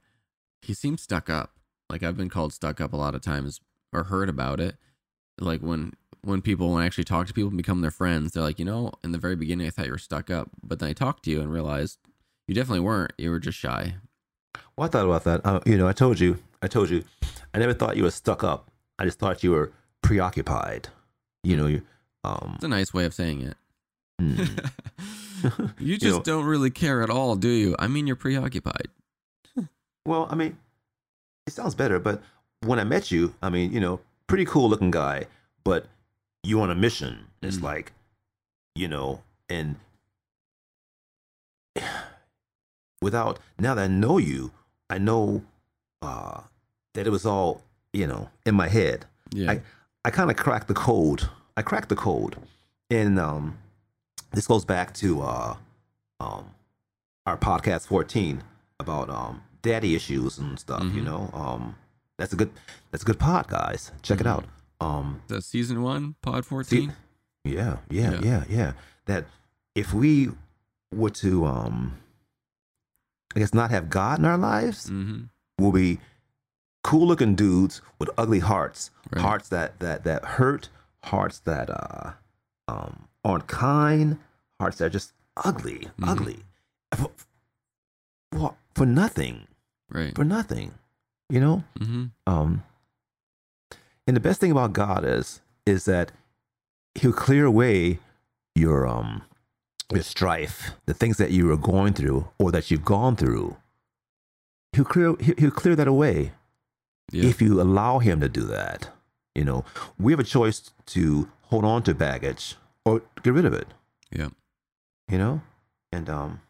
he 0.60 0.74
seems 0.74 1.02
stuck 1.02 1.28
up. 1.28 1.52
Like 1.90 2.02
I've 2.02 2.16
been 2.16 2.28
called 2.28 2.52
stuck 2.52 2.80
up 2.80 2.92
a 2.92 2.96
lot 2.96 3.14
of 3.14 3.20
times 3.20 3.60
or 3.92 4.04
heard 4.04 4.28
about 4.28 4.60
it. 4.60 4.76
Like 5.38 5.60
when 5.60 5.92
when 6.22 6.40
people 6.40 6.72
when 6.72 6.82
I 6.82 6.86
actually 6.86 7.04
talk 7.04 7.26
to 7.26 7.32
people 7.34 7.48
and 7.48 7.56
become 7.56 7.80
their 7.80 7.90
friends, 7.90 8.32
they're 8.32 8.42
like, 8.42 8.58
you 8.58 8.64
know, 8.64 8.92
in 9.02 9.12
the 9.12 9.18
very 9.18 9.34
beginning 9.36 9.66
I 9.66 9.70
thought 9.70 9.86
you 9.86 9.92
were 9.92 9.98
stuck 9.98 10.30
up, 10.30 10.50
but 10.62 10.78
then 10.78 10.88
I 10.88 10.92
talked 10.92 11.24
to 11.24 11.30
you 11.30 11.40
and 11.40 11.52
realized 11.52 11.98
you 12.46 12.54
definitely 12.54 12.80
weren't. 12.80 13.12
You 13.18 13.30
were 13.30 13.40
just 13.40 13.58
shy. 13.58 13.94
Well, 14.76 14.86
I 14.86 14.90
thought 14.90 15.04
about 15.04 15.24
that. 15.24 15.44
Uh, 15.44 15.60
you 15.66 15.76
know, 15.76 15.88
I 15.88 15.92
told 15.92 16.20
you, 16.20 16.38
I 16.62 16.68
told 16.68 16.90
you, 16.90 17.04
I 17.52 17.58
never 17.58 17.74
thought 17.74 17.96
you 17.96 18.04
were 18.04 18.10
stuck 18.10 18.42
up. 18.44 18.70
I 18.98 19.04
just 19.04 19.18
thought 19.18 19.42
you 19.42 19.50
were 19.50 19.72
preoccupied. 20.02 20.88
You 21.42 21.56
know, 21.56 21.66
you 21.66 21.82
um. 22.24 22.52
It's 22.54 22.64
a 22.64 22.68
nice 22.68 22.94
way 22.94 23.04
of 23.04 23.14
saying 23.14 23.42
it. 23.42 23.56
Mm. 24.20 24.70
you 25.78 25.94
just 25.96 26.04
You 26.04 26.10
know- 26.10 26.22
don't 26.22 26.44
really 26.44 26.70
care 26.70 27.02
at 27.02 27.10
all, 27.10 27.36
do 27.36 27.48
you? 27.48 27.74
I 27.78 27.86
mean, 27.88 28.06
you're 28.06 28.16
preoccupied. 28.16 28.88
Well, 30.06 30.26
I 30.30 30.34
mean, 30.34 30.56
it 31.46 31.52
sounds 31.52 31.74
better, 31.76 31.98
but 32.00 32.20
when 32.64 32.78
I 32.80 32.84
met 32.84 33.10
you, 33.12 33.34
I 33.42 33.50
mean, 33.50 33.72
you 33.72 33.80
know, 33.80 34.00
pretty 34.26 34.44
cool 34.44 34.68
looking 34.68 34.90
guy, 34.90 35.26
but 35.64 35.86
you 36.42 36.60
on 36.60 36.70
a 36.70 36.74
mission. 36.74 37.26
It's 37.40 37.58
Mm. 37.58 37.62
like, 37.62 37.92
you 38.74 38.88
know, 38.88 39.22
and 39.48 39.76
without 43.00 43.38
now 43.58 43.74
that 43.74 43.84
I 43.84 43.86
know 43.88 44.18
you, 44.18 44.50
I 44.90 44.98
know 44.98 45.42
uh, 46.02 46.40
that 46.94 47.06
it 47.06 47.10
was 47.10 47.24
all, 47.26 47.62
you 47.92 48.06
know, 48.06 48.28
in 48.44 48.54
my 48.54 48.68
head. 48.68 49.06
Yeah. 49.32 49.52
I, 49.52 49.62
I 50.04 50.10
kind 50.10 50.30
of 50.30 50.36
cracked 50.36 50.68
the 50.68 50.74
code. 50.74 51.28
I 51.56 51.62
cracked 51.62 51.88
the 51.88 51.96
code, 51.96 52.36
and 52.90 53.18
um, 53.18 53.58
this 54.32 54.46
goes 54.46 54.64
back 54.64 54.92
to 54.94 55.22
uh, 55.22 55.56
um, 56.20 56.50
our 57.26 57.36
podcast 57.36 57.86
14 57.86 58.42
about 58.80 59.08
um, 59.10 59.42
daddy 59.62 59.94
issues 59.94 60.38
and 60.38 60.58
stuff. 60.58 60.82
You 60.82 61.02
Mhm. 61.02 61.04
know, 61.04 61.30
um, 61.32 61.76
that's 62.18 62.32
a 62.32 62.36
good 62.36 62.50
that's 62.90 63.02
a 63.02 63.06
good 63.06 63.18
pod, 63.18 63.48
guys. 63.48 63.92
Check 64.02 64.20
it 64.20 64.26
Mhm. 64.26 64.30
out. 64.30 64.44
Um, 64.80 65.20
Is 65.28 65.36
that 65.36 65.44
season 65.44 65.82
one, 65.82 66.16
pod 66.22 66.44
see, 66.44 66.48
14? 66.48 66.92
yeah, 67.44 67.78
yeah, 67.88 68.12
Yeah. 68.12 68.20
yeah, 68.22 68.44
yeah. 68.48 68.72
That 69.06 69.26
if 69.74 69.94
we 69.94 70.30
were 70.92 71.10
to, 71.10 71.46
um, 71.46 71.98
I 73.34 73.38
guess, 73.38 73.54
not 73.54 73.70
have 73.70 73.88
God 73.88 74.18
in 74.18 74.24
our 74.24 74.36
lives, 74.36 74.90
mm-hmm. 74.90 75.24
we'll 75.58 75.72
be 75.72 76.00
cool 76.84 77.06
looking 77.06 77.34
dudes 77.36 77.80
with 78.00 78.10
ugly 78.18 78.40
hearts 78.40 78.90
Right. 79.12 79.22
hearts 79.22 79.48
that 79.50 79.78
that 79.78 80.02
that 80.04 80.24
hurt 80.24 80.68
hearts 81.04 81.38
that 81.40 81.70
uh 81.70 82.12
um 82.68 83.08
aren't 83.24 83.46
kind 83.46 84.18
hearts 84.60 84.78
that 84.78 84.86
are 84.86 84.90
just 84.90 85.12
ugly 85.44 85.88
Mhm. 85.98 86.08
ugly 86.08 86.38
for, 86.94 87.10
for, 88.32 88.54
for 88.74 88.86
nothing 88.86 89.46
Right. 89.90 90.14
for 90.14 90.24
nothing 90.24 90.72
you 91.28 91.40
know 91.40 91.64
Mm-hmm. 91.78 92.04
um 92.26 92.62
and 94.06 94.16
the 94.16 94.20
best 94.20 94.40
thing 94.40 94.50
about 94.50 94.72
god 94.72 95.04
is 95.04 95.40
is 95.66 95.84
that 95.84 96.12
he'll 96.94 97.12
clear 97.12 97.44
away 97.46 97.98
your 98.54 98.86
um 98.86 99.22
your 99.92 100.02
strife 100.02 100.72
the 100.86 100.94
things 100.94 101.16
that 101.18 101.30
you 101.30 101.50
are 101.52 101.56
going 101.56 101.92
through 101.92 102.28
or 102.38 102.50
that 102.52 102.70
you've 102.70 102.84
gone 102.84 103.16
through 103.16 103.56
he'll 104.72 104.84
clear 104.84 105.14
he'll, 105.20 105.36
he'll 105.36 105.50
clear 105.50 105.76
that 105.76 105.88
away 105.88 106.32
Yeah. 107.10 107.24
if 107.28 107.42
you 107.42 107.60
allow 107.60 107.98
him 107.98 108.20
to 108.20 108.28
do 108.28 108.42
that. 108.46 108.88
You 109.34 109.44
know, 109.44 109.64
we 109.98 110.12
have 110.12 110.20
a 110.20 110.24
choice 110.24 110.70
to 110.94 111.28
hold 111.50 111.64
on 111.64 111.82
to 111.84 111.94
baggage 111.94 112.56
or 112.84 113.02
get 113.22 113.32
rid 113.32 113.44
of 113.44 113.52
it. 113.54 113.66
Yeah. 114.10 114.28
You 115.10 115.18
know, 115.18 115.40
and 115.92 116.08
um, 116.08 116.40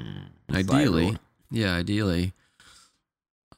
mm, 0.00 0.26
ideally 0.54 1.16
yeah 1.50 1.74
ideally 1.74 2.32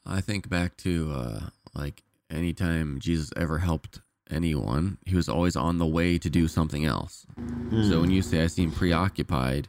i 0.05 0.21
think 0.21 0.47
back 0.49 0.77
to 0.77 1.11
uh 1.13 1.39
like 1.73 2.03
anytime 2.29 2.99
jesus 2.99 3.29
ever 3.35 3.57
helped 3.59 3.99
anyone 4.29 4.97
he 5.05 5.15
was 5.15 5.27
always 5.27 5.57
on 5.57 5.77
the 5.77 5.85
way 5.85 6.17
to 6.17 6.29
do 6.29 6.47
something 6.47 6.85
else 6.85 7.25
so 7.37 7.41
Mm. 7.97 8.01
when 8.01 8.11
you 8.11 8.21
say 8.21 8.41
i 8.43 8.47
seem 8.47 8.71
preoccupied 8.71 9.67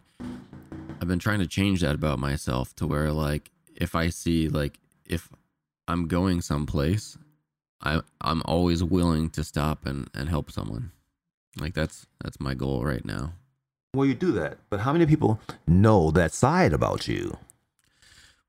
i've 1.01 1.09
been 1.09 1.19
trying 1.19 1.41
to 1.41 1.47
change 1.49 1.81
that 1.81 1.95
about 1.97 2.21
myself 2.21 2.75
to 2.77 2.87
where 2.87 3.11
like 3.11 3.51
if 3.75 3.97
i 3.97 4.09
see 4.09 4.49
like 4.49 4.79
if 5.09 5.29
i'm 5.89 6.07
going 6.07 6.41
someplace 6.41 7.19
i 7.83 8.01
i'm 8.21 8.43
always 8.45 8.85
willing 8.85 9.29
to 9.31 9.43
stop 9.43 9.85
and 9.87 10.09
and 10.15 10.29
help 10.29 10.51
someone 10.53 10.93
like 11.59 11.75
that's 11.75 12.07
that's 12.23 12.41
my 12.41 12.55
goal 12.55 12.85
right 12.85 13.05
now 13.05 13.33
well, 13.95 14.07
you 14.07 14.15
do 14.15 14.33
that, 14.33 14.57
but 14.71 14.81
how 14.81 14.93
many 14.95 15.05
people 15.05 15.39
know 15.67 16.11
that 16.13 16.33
side 16.33 16.73
about 16.73 17.07
you? 17.09 17.37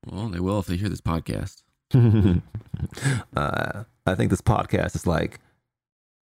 well 0.06 0.28
they 0.28 0.40
will 0.40 0.58
if 0.60 0.66
they 0.66 0.76
hear 0.78 0.88
this 0.88 1.02
podcast 1.02 1.62
uh, 3.36 3.84
I 4.06 4.14
think 4.14 4.30
this 4.30 4.40
podcast 4.40 4.94
is 4.96 5.06
like 5.06 5.40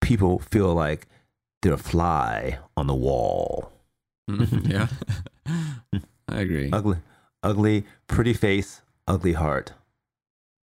people 0.01 0.39
feel 0.39 0.73
like 0.73 1.07
they're 1.61 1.73
a 1.73 1.77
fly 1.77 2.59
on 2.77 2.87
the 2.87 2.95
wall. 2.95 3.71
yeah 4.63 4.87
i 6.29 6.39
agree 6.39 6.69
Ugly, 6.71 6.97
ugly, 7.43 7.85
pretty 8.07 8.33
face, 8.33 8.81
ugly 9.07 9.33
heart. 9.33 9.73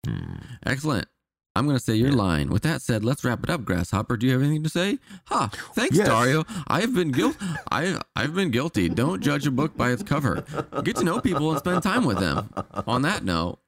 Hmm. 0.07 0.37
Excellent. 0.64 1.07
I'm 1.56 1.64
going 1.66 1.76
to 1.76 1.82
say 1.82 1.94
your 1.96 2.12
lying. 2.12 2.50
With 2.50 2.62
that 2.62 2.82
said, 2.82 3.04
let's 3.04 3.24
wrap 3.24 3.42
it 3.42 3.50
up. 3.50 3.64
Grasshopper, 3.64 4.16
do 4.16 4.26
you 4.26 4.32
have 4.32 4.42
anything 4.42 4.62
to 4.62 4.68
say? 4.68 4.98
Ha! 5.26 5.50
Thanks, 5.74 5.96
Yes. 5.96 6.06
Dario. 6.08 6.44
I've 6.68 6.94
been 6.94 7.10
guilt. 7.12 7.36
I 7.70 8.00
I've 8.14 8.34
been 8.34 8.50
guilty. 8.50 8.88
Don't 8.88 9.22
judge 9.22 9.46
a 9.46 9.50
book 9.50 9.76
by 9.76 9.90
its 9.90 10.02
cover. 10.02 10.44
Get 10.84 10.96
to 10.96 11.04
know 11.04 11.20
people 11.20 11.50
and 11.50 11.58
spend 11.58 11.82
time 11.82 12.04
with 12.04 12.18
them. 12.18 12.50
On 12.86 13.02
that 13.02 13.24
note, 13.24 13.58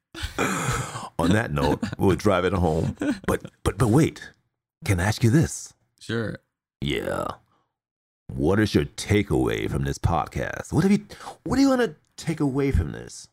On 1.19 1.31
that 1.31 1.53
note, 1.53 1.83
we'll 1.99 2.17
drive 2.17 2.45
it 2.45 2.53
home. 2.53 2.97
But 3.27 3.51
but 3.65 3.79
but 3.79 3.89
wait, 3.89 4.31
can 4.85 5.01
I 5.01 5.05
ask 5.05 5.25
you 5.25 5.31
this? 5.31 5.73
Sure. 6.01 6.39
Yeah. 6.81 7.27
What 8.33 8.61
is 8.61 8.75
your 8.75 8.85
takeaway 8.85 9.71
from 9.71 9.85
this 9.85 9.99
podcast? 9.99 10.73
What 10.73 10.83
have 10.83 10.93
you 10.93 11.05
what 11.45 11.57
do 11.57 11.63
you 11.63 11.69
want 11.69 11.81
to 11.83 11.97
take 12.17 12.41
away 12.41 12.71
from 12.71 12.93
this 12.93 13.29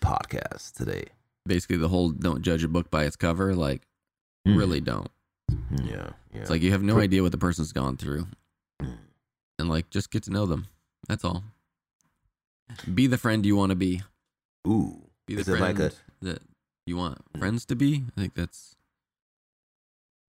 podcast 0.00 0.74
today? 0.74 1.04
Basically, 1.46 1.76
the 1.76 1.88
whole 1.88 2.10
don't 2.10 2.42
judge 2.42 2.62
a 2.64 2.68
book 2.68 2.90
by 2.90 3.04
its 3.04 3.16
cover. 3.16 3.54
Like, 3.54 3.82
Mm. 4.46 4.56
really 4.58 4.80
don't. 4.80 5.10
Yeah. 5.84 6.10
Yeah. 6.32 6.40
It's 6.40 6.50
like 6.50 6.62
you 6.62 6.72
have 6.72 6.82
no 6.82 6.98
idea 6.98 7.22
what 7.22 7.32
the 7.32 7.38
person's 7.38 7.72
gone 7.72 7.96
through. 7.96 8.26
Mm. 8.80 8.96
And 9.58 9.68
like, 9.68 9.90
just 9.90 10.10
get 10.10 10.22
to 10.24 10.30
know 10.30 10.46
them. 10.46 10.66
That's 11.08 11.24
all. 11.24 11.44
Be 12.92 13.06
the 13.06 13.18
friend 13.18 13.44
you 13.44 13.56
want 13.56 13.70
to 13.70 13.76
be. 13.76 14.02
Ooh. 14.66 15.02
Be 15.26 15.34
the 15.34 15.40
Is 15.42 15.48
it 15.48 15.58
friend 15.58 15.78
like 15.78 15.92
a 15.92 15.94
that 16.22 16.42
you 16.86 16.96
want 16.96 17.18
Mm. 17.34 17.38
friends 17.40 17.64
to 17.66 17.76
be. 17.76 18.04
I 18.16 18.20
think 18.20 18.34
that's 18.34 18.76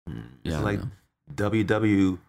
mm, 0.10 0.24
yeah. 0.43 0.56
it's 0.56 0.63
like 0.63 0.80
don't 0.80 1.50
know. 1.54 1.63
WW 1.63 2.20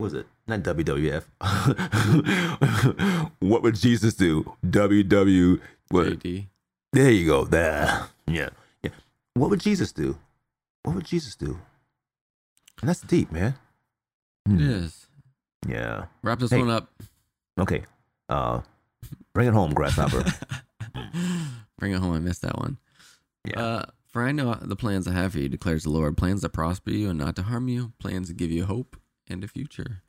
was 0.00 0.14
it? 0.14 0.26
Not 0.46 0.62
WWF. 0.62 1.24
what 3.40 3.62
would 3.62 3.74
Jesus 3.74 4.14
do? 4.14 4.56
WW 4.64 5.60
what 5.90 6.22
There 6.92 7.10
you 7.10 7.26
go. 7.26 7.44
There. 7.44 8.06
Yeah. 8.26 8.50
Yeah. 8.82 8.90
What 9.34 9.50
would 9.50 9.60
Jesus 9.60 9.92
do? 9.92 10.18
What 10.82 10.94
would 10.96 11.04
Jesus 11.04 11.34
do? 11.34 11.58
And 12.80 12.88
that's 12.88 13.00
deep, 13.00 13.30
man. 13.32 13.54
It 14.46 14.52
Hmm. 14.52 14.60
is. 14.60 15.06
Yeah. 15.66 16.06
Wrap 16.22 16.38
this 16.38 16.50
Hey. 16.50 16.58
one 16.60 16.70
up. 16.70 16.92
Okay. 17.58 17.84
Uh 18.28 18.60
bring 19.34 19.48
it 19.48 19.54
home, 19.54 19.72
grasshopper. 19.72 20.24
Bring 21.78 21.92
it 21.92 22.00
home. 22.00 22.12
I 22.12 22.18
missed 22.18 22.42
that 22.42 22.58
one. 22.58 22.78
Yeah. 23.44 23.60
Uh, 23.60 23.84
for 24.08 24.22
I 24.22 24.32
know 24.32 24.54
the 24.60 24.74
plans 24.74 25.06
I 25.06 25.12
have 25.12 25.32
for 25.32 25.38
you, 25.38 25.48
declares 25.48 25.84
the 25.84 25.90
Lord 25.90 26.16
plans 26.16 26.40
to 26.40 26.48
prosper 26.48 26.90
you 26.90 27.08
and 27.10 27.18
not 27.18 27.36
to 27.36 27.42
harm 27.44 27.68
you, 27.68 27.92
plans 28.00 28.26
to 28.28 28.34
give 28.34 28.50
you 28.50 28.64
hope 28.64 28.96
and 29.28 29.44
a 29.44 29.48
future. 29.48 30.02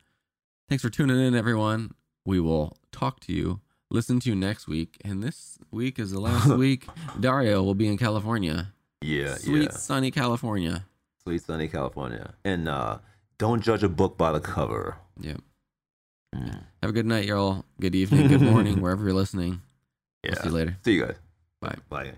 Thanks 0.68 0.82
for 0.82 0.90
tuning 0.90 1.20
in, 1.20 1.34
everyone. 1.36 1.94
We 2.26 2.40
will 2.40 2.76
talk 2.90 3.20
to 3.20 3.32
you, 3.32 3.60
listen 3.88 4.18
to 4.20 4.30
you 4.30 4.34
next 4.34 4.66
week. 4.66 4.96
And 5.04 5.22
this 5.22 5.58
week 5.70 5.98
is 6.00 6.10
the 6.10 6.20
last 6.20 6.48
week. 6.56 6.88
Dario 7.20 7.62
will 7.62 7.76
be 7.76 7.86
in 7.86 7.96
California. 7.96 8.72
Yeah, 9.00 9.34
Sweet, 9.36 9.62
yeah. 9.64 9.70
sunny 9.70 10.10
California. 10.10 10.84
Sweet 11.22 11.42
sunny 11.42 11.68
California. 11.68 12.34
And 12.44 12.68
uh 12.68 12.98
don't 13.38 13.62
judge 13.62 13.82
a 13.82 13.88
book 13.88 14.18
by 14.18 14.32
the 14.32 14.40
cover. 14.40 14.96
Yep. 15.20 15.40
Mm. 16.34 16.62
Have 16.82 16.90
a 16.90 16.92
good 16.92 17.06
night, 17.06 17.24
y'all. 17.24 17.64
Good 17.80 17.94
evening, 17.94 18.28
good 18.28 18.42
morning, 18.42 18.80
wherever 18.82 19.04
you're 19.04 19.14
listening. 19.14 19.62
Yeah. 20.22 20.30
We'll 20.32 20.42
see 20.42 20.48
you 20.48 20.54
later. 20.54 20.76
See 20.84 20.92
you 20.94 21.06
guys. 21.06 21.16
Bye. 21.60 21.76
Bye. 21.88 22.12